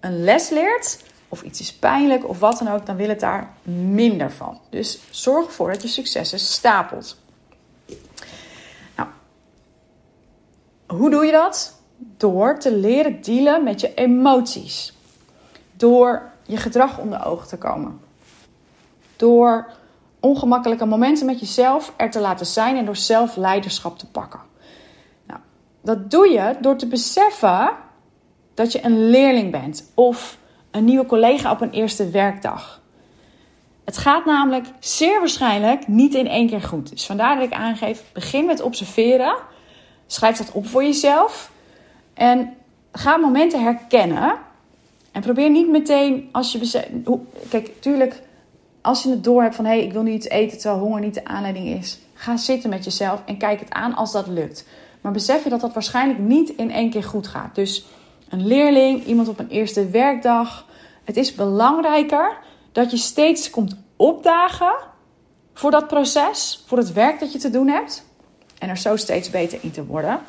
een 0.00 0.24
les 0.24 0.48
leert, 0.48 1.04
of 1.34 1.42
iets 1.42 1.60
is 1.60 1.74
pijnlijk 1.74 2.28
of 2.28 2.38
wat 2.38 2.58
dan 2.58 2.68
ook, 2.68 2.86
dan 2.86 2.96
wil 2.96 3.08
het 3.08 3.20
daar 3.20 3.50
minder 3.62 4.32
van. 4.32 4.58
Dus 4.70 4.98
zorg 5.10 5.46
ervoor 5.46 5.72
dat 5.72 5.82
je 5.82 5.88
successen 5.88 6.38
stapelt. 6.38 7.16
Nou, 8.96 9.08
hoe 10.86 11.10
doe 11.10 11.24
je 11.24 11.32
dat? 11.32 11.80
Door 11.96 12.58
te 12.58 12.76
leren 12.76 13.22
dealen 13.22 13.64
met 13.64 13.80
je 13.80 13.94
emoties. 13.94 14.92
Door 15.76 16.30
je 16.46 16.56
gedrag 16.56 16.98
onder 16.98 17.24
ogen 17.24 17.48
te 17.48 17.58
komen. 17.58 18.00
Door 19.16 19.72
ongemakkelijke 20.20 20.84
momenten 20.84 21.26
met 21.26 21.40
jezelf 21.40 21.94
er 21.96 22.10
te 22.10 22.20
laten 22.20 22.46
zijn 22.46 22.76
en 22.76 22.84
door 22.84 22.96
zelf 22.96 23.36
leiderschap 23.36 23.98
te 23.98 24.06
pakken. 24.06 24.40
Nou, 25.26 25.40
dat 25.80 26.10
doe 26.10 26.28
je 26.28 26.56
door 26.60 26.76
te 26.76 26.86
beseffen 26.86 27.70
dat 28.54 28.72
je 28.72 28.84
een 28.84 29.08
leerling 29.10 29.50
bent 29.50 29.90
of 29.94 30.38
een 30.74 30.84
nieuwe 30.84 31.06
collega 31.06 31.50
op 31.50 31.60
een 31.60 31.70
eerste 31.70 32.10
werkdag. 32.10 32.80
Het 33.84 33.96
gaat 33.96 34.24
namelijk 34.24 34.66
zeer 34.78 35.18
waarschijnlijk 35.18 35.86
niet 35.86 36.14
in 36.14 36.28
één 36.28 36.48
keer 36.48 36.62
goed. 36.62 36.90
Dus 36.90 37.06
vandaar 37.06 37.36
dat 37.36 37.44
ik 37.44 37.52
aangeef: 37.52 38.02
begin 38.12 38.44
met 38.44 38.62
observeren. 38.62 39.36
Schrijf 40.06 40.36
dat 40.36 40.52
op 40.52 40.66
voor 40.66 40.82
jezelf. 40.82 41.50
En 42.14 42.54
ga 42.92 43.16
momenten 43.16 43.62
herkennen. 43.62 44.34
En 45.12 45.20
probeer 45.20 45.50
niet 45.50 45.68
meteen 45.68 46.28
als 46.32 46.52
je. 46.52 46.82
Kijk, 47.48 47.70
tuurlijk, 47.80 48.22
als 48.80 49.02
je 49.02 49.10
het 49.10 49.24
door 49.24 49.42
hebt 49.42 49.54
van 49.54 49.64
hé, 49.64 49.70
hey, 49.70 49.84
ik 49.84 49.92
wil 49.92 50.02
nu 50.02 50.10
iets 50.10 50.28
eten 50.28 50.58
terwijl 50.58 50.82
honger 50.82 51.00
niet 51.00 51.14
de 51.14 51.24
aanleiding 51.24 51.66
is. 51.66 51.98
Ga 52.14 52.36
zitten 52.36 52.70
met 52.70 52.84
jezelf 52.84 53.22
en 53.24 53.36
kijk 53.36 53.60
het 53.60 53.72
aan 53.72 53.94
als 53.94 54.12
dat 54.12 54.26
lukt. 54.26 54.66
Maar 55.00 55.12
besef 55.12 55.44
je 55.44 55.50
dat 55.50 55.60
dat 55.60 55.72
waarschijnlijk 55.72 56.18
niet 56.18 56.48
in 56.48 56.70
één 56.70 56.90
keer 56.90 57.04
goed 57.04 57.26
gaat. 57.26 57.54
Dus 57.54 57.84
een 58.28 58.46
leerling, 58.46 59.04
iemand 59.04 59.28
op 59.28 59.38
een 59.38 59.48
eerste 59.48 59.88
werkdag. 59.88 60.66
Het 61.04 61.16
is 61.16 61.34
belangrijker 61.34 62.38
dat 62.72 62.90
je 62.90 62.96
steeds 62.96 63.50
komt 63.50 63.76
opdagen 63.96 64.74
voor 65.54 65.70
dat 65.70 65.88
proces, 65.88 66.62
voor 66.66 66.78
het 66.78 66.92
werk 66.92 67.20
dat 67.20 67.32
je 67.32 67.38
te 67.38 67.50
doen 67.50 67.68
hebt. 67.68 68.04
En 68.58 68.68
er 68.68 68.76
zo 68.76 68.96
steeds 68.96 69.30
beter 69.30 69.58
in 69.62 69.70
te 69.70 69.84
worden. 69.84 70.20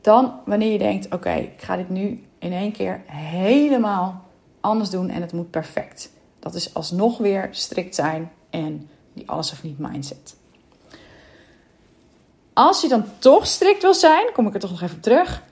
Dan 0.00 0.40
wanneer 0.44 0.72
je 0.72 0.78
denkt: 0.78 1.14
oké, 1.14 1.32
ik 1.32 1.62
ga 1.62 1.76
dit 1.76 1.88
nu 1.88 2.24
in 2.38 2.52
één 2.52 2.72
keer 2.72 3.02
helemaal 3.06 4.24
anders 4.60 4.90
doen 4.90 5.10
en 5.10 5.20
het 5.20 5.32
moet 5.32 5.50
perfect. 5.50 6.10
Dat 6.38 6.54
is 6.54 6.74
alsnog 6.74 7.18
weer 7.18 7.48
strikt 7.50 7.94
zijn 7.94 8.32
en 8.50 8.88
die 9.12 9.28
alles 9.28 9.52
of 9.52 9.62
niet 9.62 9.78
mindset. 9.78 10.36
Als 12.52 12.80
je 12.80 12.88
dan 12.88 13.04
toch 13.18 13.46
strikt 13.46 13.82
wil 13.82 13.94
zijn, 13.94 14.32
kom 14.32 14.46
ik 14.46 14.54
er 14.54 14.60
toch 14.60 14.70
nog 14.70 14.82
even 14.82 14.96
op 14.96 15.02
terug. 15.02 15.42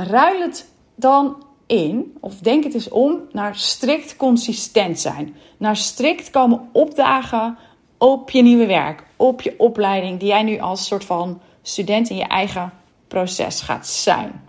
Ruil 0.00 0.40
het 0.40 0.70
dan 0.94 1.42
in, 1.66 2.16
of 2.20 2.38
denk 2.38 2.64
het 2.64 2.74
eens 2.74 2.88
om, 2.88 3.20
naar 3.32 3.56
strikt 3.56 4.16
consistent 4.16 5.00
zijn. 5.00 5.36
Naar 5.56 5.76
strikt 5.76 6.30
komen 6.30 6.68
opdagen 6.72 7.58
op 7.96 8.30
je 8.30 8.42
nieuwe 8.42 8.66
werk, 8.66 9.04
op 9.16 9.40
je 9.40 9.54
opleiding, 9.58 10.18
die 10.18 10.28
jij 10.28 10.42
nu 10.42 10.58
als 10.58 10.86
soort 10.86 11.04
van 11.04 11.40
student 11.62 12.10
in 12.10 12.16
je 12.16 12.26
eigen 12.26 12.72
proces 13.08 13.60
gaat 13.60 13.86
zijn. 13.86 14.42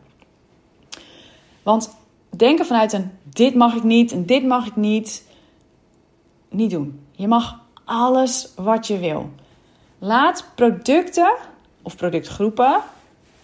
Want 1.63 1.97
denken 2.29 2.65
vanuit 2.65 2.93
een 2.93 3.11
dit 3.23 3.55
mag 3.55 3.75
ik 3.75 3.83
niet 3.83 4.11
en 4.11 4.25
dit 4.25 4.45
mag 4.45 4.67
ik 4.67 4.75
niet, 4.75 5.27
niet 6.49 6.71
doen. 6.71 7.05
Je 7.11 7.27
mag 7.27 7.59
alles 7.85 8.49
wat 8.55 8.87
je 8.87 8.99
wil. 8.99 9.29
Laat 9.99 10.45
producten 10.55 11.35
of 11.81 11.95
productgroepen 11.95 12.81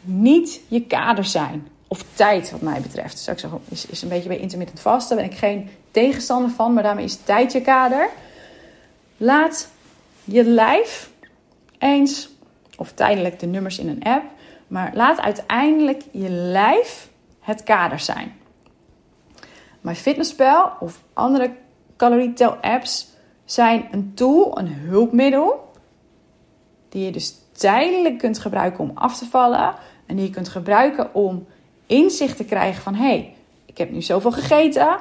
niet 0.02 0.62
je 0.68 0.82
kader 0.82 1.26
zijn 1.26 1.68
of 1.88 2.04
tijd, 2.14 2.52
wat 2.52 2.62
mij 2.62 2.82
betreft. 2.82 3.20
Zou 3.20 3.36
ik 3.36 3.42
zeggen, 3.42 3.62
is, 3.70 3.86
is 3.86 4.02
een 4.02 4.10
beetje 4.10 4.28
bij 4.28 4.38
intermittent 4.38 4.80
vasten. 4.80 5.18
Daar 5.18 5.26
ben 5.26 5.36
ik 5.36 5.40
geen 5.40 5.70
tegenstander 5.92 6.52
van, 6.52 6.74
maar 6.74 6.84
daarmee 6.84 7.06
is 7.06 7.16
tijd 7.16 7.52
je 7.52 7.62
kader. 7.62 8.10
Laat 9.18 9.70
je 10.24 10.44
lijf 10.44 11.12
eens, 11.78 12.30
of 12.78 12.92
tijdelijk 12.92 13.40
de 13.40 13.46
nummers 13.46 13.80
in 13.80 13.90
een 13.90 14.04
app, 14.04 14.24
Maar 14.68 14.92
laat 14.94 15.20
uiteindelijk 15.20 16.04
je 16.12 16.30
lijf 16.30 17.10
het 17.40 17.64
kader 17.64 18.00
zijn. 18.00 18.36
MyFitnessPal 19.82 20.72
of 20.80 21.04
andere 21.14 21.52
calorietel 21.98 22.56
apps 22.56 23.08
zijn 23.46 23.88
een 23.92 24.14
tool, 24.14 24.60
een 24.60 24.68
hulpmiddel, 24.68 25.72
die 26.90 27.06
je 27.06 27.12
dus 27.12 27.36
tijdelijk 27.52 28.18
kunt 28.18 28.40
gebruiken 28.40 28.80
om 28.80 28.92
af 28.94 29.18
te 29.18 29.26
vallen. 29.26 29.76
En 30.06 30.16
die 30.16 30.26
je 30.26 30.32
kunt 30.32 30.50
gebruiken 30.50 31.14
om 31.14 31.48
inzicht 31.86 32.38
te 32.38 32.44
krijgen 32.44 32.82
van... 32.82 32.96
hé, 32.96 33.08
hey, 33.08 33.34
ik 33.66 33.78
heb 33.78 33.92
nu 33.92 34.02
zoveel 34.02 34.32
gegeten, 34.32 34.98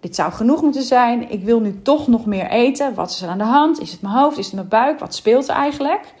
dit 0.00 0.14
zou 0.14 0.32
genoeg 0.32 0.62
moeten 0.62 0.82
zijn. 0.82 1.30
Ik 1.30 1.44
wil 1.44 1.60
nu 1.60 1.82
toch 1.82 2.06
nog 2.06 2.26
meer 2.26 2.50
eten. 2.50 2.94
Wat 2.94 3.10
is 3.10 3.22
er 3.22 3.28
aan 3.28 3.38
de 3.38 3.44
hand? 3.44 3.80
Is 3.80 3.92
het 3.92 4.02
mijn 4.02 4.14
hoofd? 4.14 4.38
Is 4.38 4.46
het 4.46 4.54
mijn 4.54 4.68
buik? 4.68 4.98
Wat 4.98 5.14
speelt 5.14 5.48
er 5.48 5.54
eigenlijk? 5.54 6.14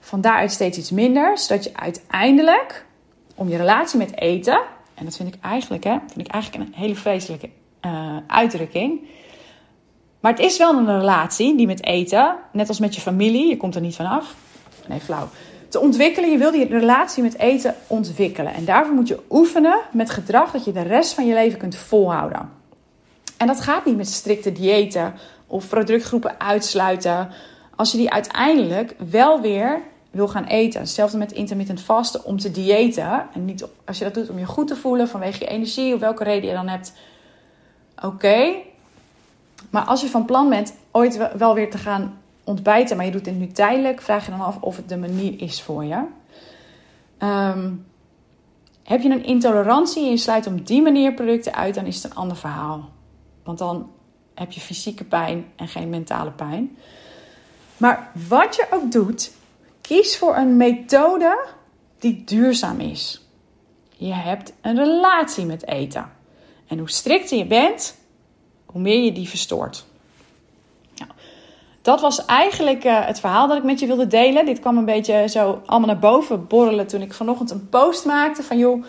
Van 0.00 0.20
daaruit 0.20 0.52
steeds 0.52 0.78
iets 0.78 0.90
minder, 0.90 1.38
zodat 1.38 1.64
je 1.64 1.70
uiteindelijk 1.74 2.86
om 3.34 3.48
je 3.48 3.56
relatie 3.56 3.98
met 3.98 4.18
eten... 4.18 4.60
en 4.94 5.04
dat 5.04 5.16
vind 5.16 5.34
ik 5.34 5.40
eigenlijk, 5.40 5.84
hè, 5.84 5.96
vind 6.06 6.26
ik 6.26 6.32
eigenlijk 6.32 6.64
een 6.64 6.74
hele 6.74 6.94
vreselijke 6.94 7.48
uh, 7.82 8.16
uitdrukking... 8.26 9.00
Maar 10.22 10.32
het 10.32 10.40
is 10.40 10.58
wel 10.58 10.78
een 10.78 10.98
relatie, 10.98 11.56
die 11.56 11.66
met 11.66 11.84
eten, 11.84 12.36
net 12.52 12.68
als 12.68 12.78
met 12.78 12.94
je 12.94 13.00
familie, 13.00 13.48
je 13.48 13.56
komt 13.56 13.74
er 13.74 13.80
niet 13.80 13.96
vanaf. 13.96 14.34
Nee, 14.88 15.00
flauw. 15.00 15.28
Te 15.72 15.80
ontwikkelen, 15.80 16.30
je 16.30 16.38
wil 16.38 16.50
die 16.50 16.68
relatie 16.68 17.22
met 17.22 17.38
eten 17.38 17.74
ontwikkelen. 17.86 18.54
En 18.54 18.64
daarvoor 18.64 18.94
moet 18.94 19.08
je 19.08 19.20
oefenen 19.30 19.80
met 19.92 20.10
gedrag 20.10 20.50
dat 20.50 20.64
je 20.64 20.72
de 20.72 20.82
rest 20.82 21.14
van 21.14 21.26
je 21.26 21.34
leven 21.34 21.58
kunt 21.58 21.76
volhouden. 21.76 22.50
En 23.36 23.46
dat 23.46 23.60
gaat 23.60 23.84
niet 23.84 23.96
met 23.96 24.08
strikte 24.08 24.52
diëten 24.52 25.14
of 25.46 25.68
productgroepen 25.68 26.40
uitsluiten. 26.40 27.28
Als 27.76 27.90
je 27.92 27.96
die 27.96 28.10
uiteindelijk 28.10 28.94
wel 29.10 29.40
weer 29.40 29.82
wil 30.10 30.28
gaan 30.28 30.44
eten. 30.44 30.80
Hetzelfde 30.80 31.18
met 31.18 31.32
intermittent 31.32 31.80
vasten 31.80 32.24
om 32.24 32.38
te 32.38 32.50
diëten. 32.50 33.26
En 33.34 33.44
niet 33.44 33.66
als 33.84 33.98
je 33.98 34.04
dat 34.04 34.14
doet 34.14 34.30
om 34.30 34.38
je 34.38 34.46
goed 34.46 34.68
te 34.68 34.76
voelen 34.76 35.08
vanwege 35.08 35.38
je 35.38 35.50
energie 35.50 35.94
of 35.94 36.00
welke 36.00 36.24
reden 36.24 36.48
je 36.48 36.54
dan 36.54 36.68
hebt. 36.68 36.92
Oké, 38.02 38.54
maar 39.70 39.84
als 39.84 40.00
je 40.00 40.08
van 40.08 40.24
plan 40.24 40.48
bent 40.48 40.74
ooit 40.90 41.36
wel 41.36 41.54
weer 41.54 41.70
te 41.70 41.78
gaan 41.78 42.21
ontbijten, 42.44 42.96
maar 42.96 43.06
je 43.06 43.12
doet 43.12 43.26
het 43.26 43.38
nu 43.38 43.46
tijdelijk, 43.46 44.02
vraag 44.02 44.24
je 44.24 44.30
dan 44.30 44.40
af 44.40 44.60
of 44.60 44.76
het 44.76 44.88
de 44.88 44.96
manier 44.96 45.40
is 45.40 45.62
voor 45.62 45.84
je. 45.84 46.04
Ehm, 47.18 47.72
heb 48.82 49.02
je 49.02 49.10
een 49.10 49.24
intolerantie 49.24 50.04
en 50.04 50.10
je 50.10 50.16
sluit 50.16 50.46
op 50.46 50.66
die 50.66 50.82
manier 50.82 51.14
producten 51.14 51.54
uit, 51.54 51.74
dan 51.74 51.86
is 51.86 52.02
het 52.02 52.04
een 52.04 52.18
ander 52.18 52.36
verhaal. 52.36 52.90
Want 53.44 53.58
dan 53.58 53.90
heb 54.34 54.52
je 54.52 54.60
fysieke 54.60 55.04
pijn 55.04 55.44
en 55.56 55.68
geen 55.68 55.88
mentale 55.88 56.30
pijn. 56.30 56.76
Maar 57.76 58.10
wat 58.28 58.56
je 58.56 58.66
ook 58.70 58.92
doet, 58.92 59.32
kies 59.80 60.18
voor 60.18 60.36
een 60.36 60.56
methode 60.56 61.46
die 61.98 62.24
duurzaam 62.24 62.80
is. 62.80 63.26
Je 63.96 64.12
hebt 64.12 64.52
een 64.60 64.76
relatie 64.76 65.44
met 65.44 65.66
eten. 65.66 66.12
En 66.66 66.78
hoe 66.78 66.90
strikter 66.90 67.38
je 67.38 67.46
bent, 67.46 67.96
hoe 68.66 68.80
meer 68.80 69.04
je 69.04 69.12
die 69.12 69.28
verstoort. 69.28 69.86
Dat 71.82 72.00
was 72.00 72.24
eigenlijk 72.24 72.84
uh, 72.84 73.06
het 73.06 73.20
verhaal 73.20 73.48
dat 73.48 73.56
ik 73.56 73.62
met 73.62 73.80
je 73.80 73.86
wilde 73.86 74.06
delen. 74.06 74.44
Dit 74.44 74.60
kwam 74.60 74.76
een 74.76 74.84
beetje 74.84 75.28
zo 75.28 75.62
allemaal 75.66 75.88
naar 75.88 75.98
boven 75.98 76.46
borrelen 76.46 76.86
toen 76.86 77.02
ik 77.02 77.12
vanochtend 77.12 77.50
een 77.50 77.68
post 77.68 78.04
maakte 78.04 78.42
van 78.42 78.58
joh, 78.58 78.84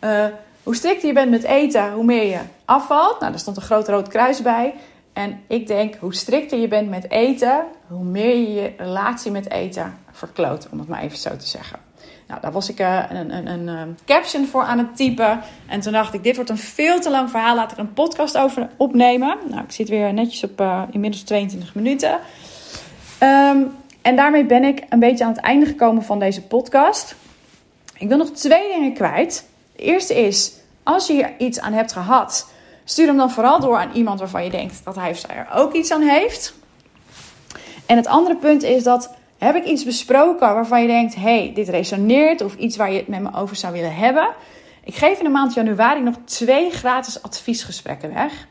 uh, 0.00 0.24
hoe 0.62 0.74
strikter 0.74 1.08
je 1.08 1.14
bent 1.14 1.30
met 1.30 1.42
eten, 1.42 1.92
hoe 1.92 2.04
meer 2.04 2.26
je 2.26 2.40
afvalt. 2.64 3.20
Nou, 3.20 3.30
daar 3.30 3.40
stond 3.40 3.56
een 3.56 3.62
groot 3.62 3.88
rood 3.88 4.08
kruis 4.08 4.42
bij. 4.42 4.74
En 5.12 5.40
ik 5.46 5.66
denk, 5.66 5.94
hoe 5.94 6.14
strikter 6.14 6.58
je 6.58 6.68
bent 6.68 6.90
met 6.90 7.10
eten, 7.10 7.64
hoe 7.86 8.04
meer 8.04 8.36
je 8.36 8.52
je 8.52 8.72
relatie 8.76 9.30
met 9.30 9.50
eten 9.50 9.98
verkloot, 10.12 10.68
om 10.72 10.78
het 10.78 10.88
maar 10.88 11.02
even 11.02 11.18
zo 11.18 11.36
te 11.36 11.46
zeggen. 11.46 11.85
Nou, 12.26 12.40
daar 12.40 12.52
was 12.52 12.68
ik 12.68 12.80
uh, 12.80 13.02
een, 13.08 13.36
een, 13.36 13.46
een, 13.46 13.66
een, 13.66 13.98
caption 14.04 14.46
voor 14.46 14.62
aan 14.62 14.78
het 14.78 14.96
typen. 14.96 15.40
En 15.66 15.80
toen 15.80 15.92
dacht 15.92 16.14
ik, 16.14 16.22
dit 16.22 16.34
wordt 16.34 16.50
een 16.50 16.58
veel 16.58 17.00
te 17.00 17.10
lang 17.10 17.30
verhaal. 17.30 17.54
Laat 17.54 17.72
ik 17.72 17.78
een 17.78 17.92
podcast 17.92 18.38
over 18.38 18.68
opnemen. 18.76 19.36
Nou, 19.48 19.62
ik 19.62 19.72
zit 19.72 19.88
weer 19.88 20.12
netjes 20.12 20.44
op 20.44 20.60
uh, 20.60 20.82
inmiddels 20.90 21.22
22 21.22 21.74
minuten. 21.74 22.18
Um, 23.22 23.74
en 24.02 24.16
daarmee 24.16 24.44
ben 24.44 24.64
ik 24.64 24.82
een 24.88 24.98
beetje 24.98 25.24
aan 25.24 25.32
het 25.32 25.40
einde 25.40 25.66
gekomen 25.66 26.02
van 26.02 26.18
deze 26.18 26.42
podcast. 26.42 27.16
Ik 27.98 28.08
wil 28.08 28.16
nog 28.16 28.30
twee 28.30 28.72
dingen 28.72 28.94
kwijt. 28.94 29.48
De 29.76 29.82
eerste 29.82 30.14
is, 30.14 30.52
als 30.82 31.06
je 31.06 31.12
hier 31.12 31.34
iets 31.38 31.60
aan 31.60 31.72
hebt 31.72 31.92
gehad, 31.92 32.50
stuur 32.84 33.06
hem 33.06 33.16
dan 33.16 33.30
vooral 33.30 33.60
door 33.60 33.76
aan 33.76 33.92
iemand 33.92 34.18
waarvan 34.18 34.44
je 34.44 34.50
denkt 34.50 34.84
dat 34.84 34.94
hij 34.94 35.10
of 35.10 35.18
zij 35.18 35.36
er 35.36 35.48
ook 35.54 35.72
iets 35.72 35.90
aan 35.90 36.02
heeft. 36.02 36.54
En 37.86 37.96
het 37.96 38.06
andere 38.06 38.36
punt 38.36 38.62
is 38.62 38.82
dat 38.82 39.14
heb 39.38 39.56
ik 39.56 39.64
iets 39.64 39.84
besproken 39.84 40.54
waarvan 40.54 40.80
je 40.80 40.86
denkt: 40.86 41.14
hey, 41.14 41.52
dit 41.54 41.68
resoneert 41.68 42.40
of 42.42 42.54
iets 42.54 42.76
waar 42.76 42.90
je 42.90 42.98
het 42.98 43.08
met 43.08 43.20
me 43.20 43.34
over 43.34 43.56
zou 43.56 43.72
willen 43.72 43.94
hebben? 43.94 44.34
Ik 44.84 44.94
geef 44.94 45.18
in 45.18 45.24
de 45.24 45.30
maand 45.30 45.54
januari 45.54 46.00
nog 46.00 46.14
twee 46.24 46.70
gratis 46.70 47.22
adviesgesprekken 47.22 48.14
weg. 48.14 48.46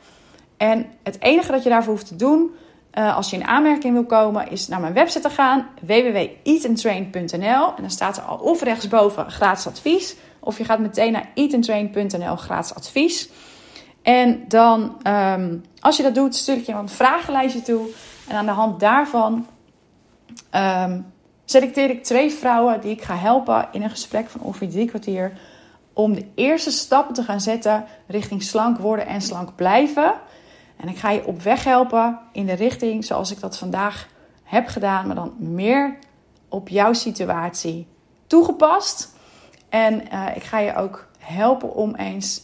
En 0.57 0.85
het 1.03 1.21
enige 1.21 1.51
dat 1.51 1.63
je 1.63 1.69
daarvoor 1.69 1.93
hoeft 1.93 2.07
te 2.07 2.15
doen, 2.15 2.51
uh, 2.93 3.15
als 3.15 3.29
je 3.29 3.35
in 3.35 3.47
aanmerking 3.47 3.93
wil 3.93 4.05
komen, 4.05 4.51
is 4.51 4.67
naar 4.67 4.79
mijn 4.79 4.93
website 4.93 5.27
te 5.27 5.29
gaan: 5.29 5.67
www.eatandtrain.nl. 5.81 7.67
En 7.75 7.81
dan 7.81 7.89
staat 7.89 8.17
er 8.17 8.23
al 8.23 8.37
of 8.37 8.61
rechtsboven 8.61 9.31
gratis 9.31 9.67
advies, 9.67 10.15
of 10.39 10.57
je 10.57 10.63
gaat 10.63 10.79
meteen 10.79 11.11
naar 11.11 11.29
eatandtrain.nl 11.33 12.35
gratis 12.35 12.75
advies. 12.75 13.29
En 14.01 14.45
dan, 14.47 14.97
um, 15.07 15.63
als 15.79 15.97
je 15.97 16.03
dat 16.03 16.15
doet, 16.15 16.35
stuur 16.35 16.55
ik 16.55 16.65
je 16.65 16.73
een 16.73 16.89
vragenlijstje 16.89 17.61
toe. 17.61 17.87
En 18.27 18.35
aan 18.35 18.45
de 18.45 18.51
hand 18.51 18.79
daarvan 18.79 19.47
um, 20.55 21.13
selecteer 21.45 21.89
ik 21.89 22.03
twee 22.03 22.31
vrouwen 22.31 22.81
die 22.81 22.91
ik 22.91 23.01
ga 23.01 23.15
helpen 23.15 23.67
in 23.71 23.83
een 23.83 23.89
gesprek 23.89 24.29
van 24.29 24.41
ongeveer 24.41 24.69
drie 24.69 24.87
kwartier. 24.87 25.37
Om 25.93 26.13
de 26.13 26.25
eerste 26.35 26.71
stappen 26.71 27.13
te 27.13 27.23
gaan 27.23 27.41
zetten 27.41 27.85
richting 28.07 28.43
slank 28.43 28.77
worden 28.77 29.05
en 29.05 29.21
slank 29.21 29.55
blijven. 29.55 30.13
En 30.77 30.87
ik 30.87 30.97
ga 30.97 31.09
je 31.09 31.25
op 31.25 31.41
weg 31.41 31.63
helpen 31.63 32.19
in 32.31 32.45
de 32.45 32.53
richting 32.53 33.05
zoals 33.05 33.31
ik 33.31 33.39
dat 33.39 33.57
vandaag 33.57 34.07
heb 34.43 34.67
gedaan, 34.67 35.07
maar 35.07 35.15
dan 35.15 35.33
meer 35.37 35.97
op 36.49 36.69
jouw 36.69 36.93
situatie 36.93 37.87
toegepast. 38.27 39.13
En 39.69 40.03
uh, 40.13 40.35
ik 40.35 40.43
ga 40.43 40.59
je 40.59 40.75
ook 40.75 41.07
helpen 41.17 41.73
om 41.73 41.95
eens 41.95 42.41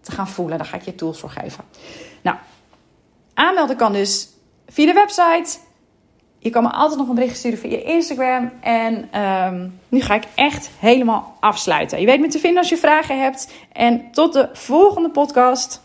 te 0.00 0.12
gaan 0.12 0.28
voelen. 0.28 0.58
Daar 0.58 0.66
ga 0.66 0.76
ik 0.76 0.82
je 0.82 0.94
tools 0.94 1.20
voor 1.20 1.30
geven. 1.30 1.64
Nou, 2.22 2.36
aanmelden 3.34 3.76
kan 3.76 3.92
dus 3.92 4.28
via 4.66 4.86
de 4.86 4.92
website 4.92 5.58
je 6.46 6.52
kan 6.52 6.62
me 6.62 6.70
altijd 6.70 6.98
nog 6.98 7.08
een 7.08 7.14
bericht 7.14 7.36
sturen 7.36 7.58
via 7.58 7.78
Instagram. 7.78 8.50
En 8.60 9.20
um, 9.22 9.80
nu 9.88 10.00
ga 10.00 10.14
ik 10.14 10.24
echt 10.34 10.70
helemaal 10.78 11.36
afsluiten. 11.40 12.00
Je 12.00 12.06
weet 12.06 12.20
me 12.20 12.28
te 12.28 12.38
vinden 12.38 12.58
als 12.58 12.68
je 12.68 12.76
vragen 12.76 13.20
hebt. 13.22 13.52
En 13.72 14.10
tot 14.12 14.32
de 14.32 14.48
volgende 14.52 15.10
podcast. 15.10 15.84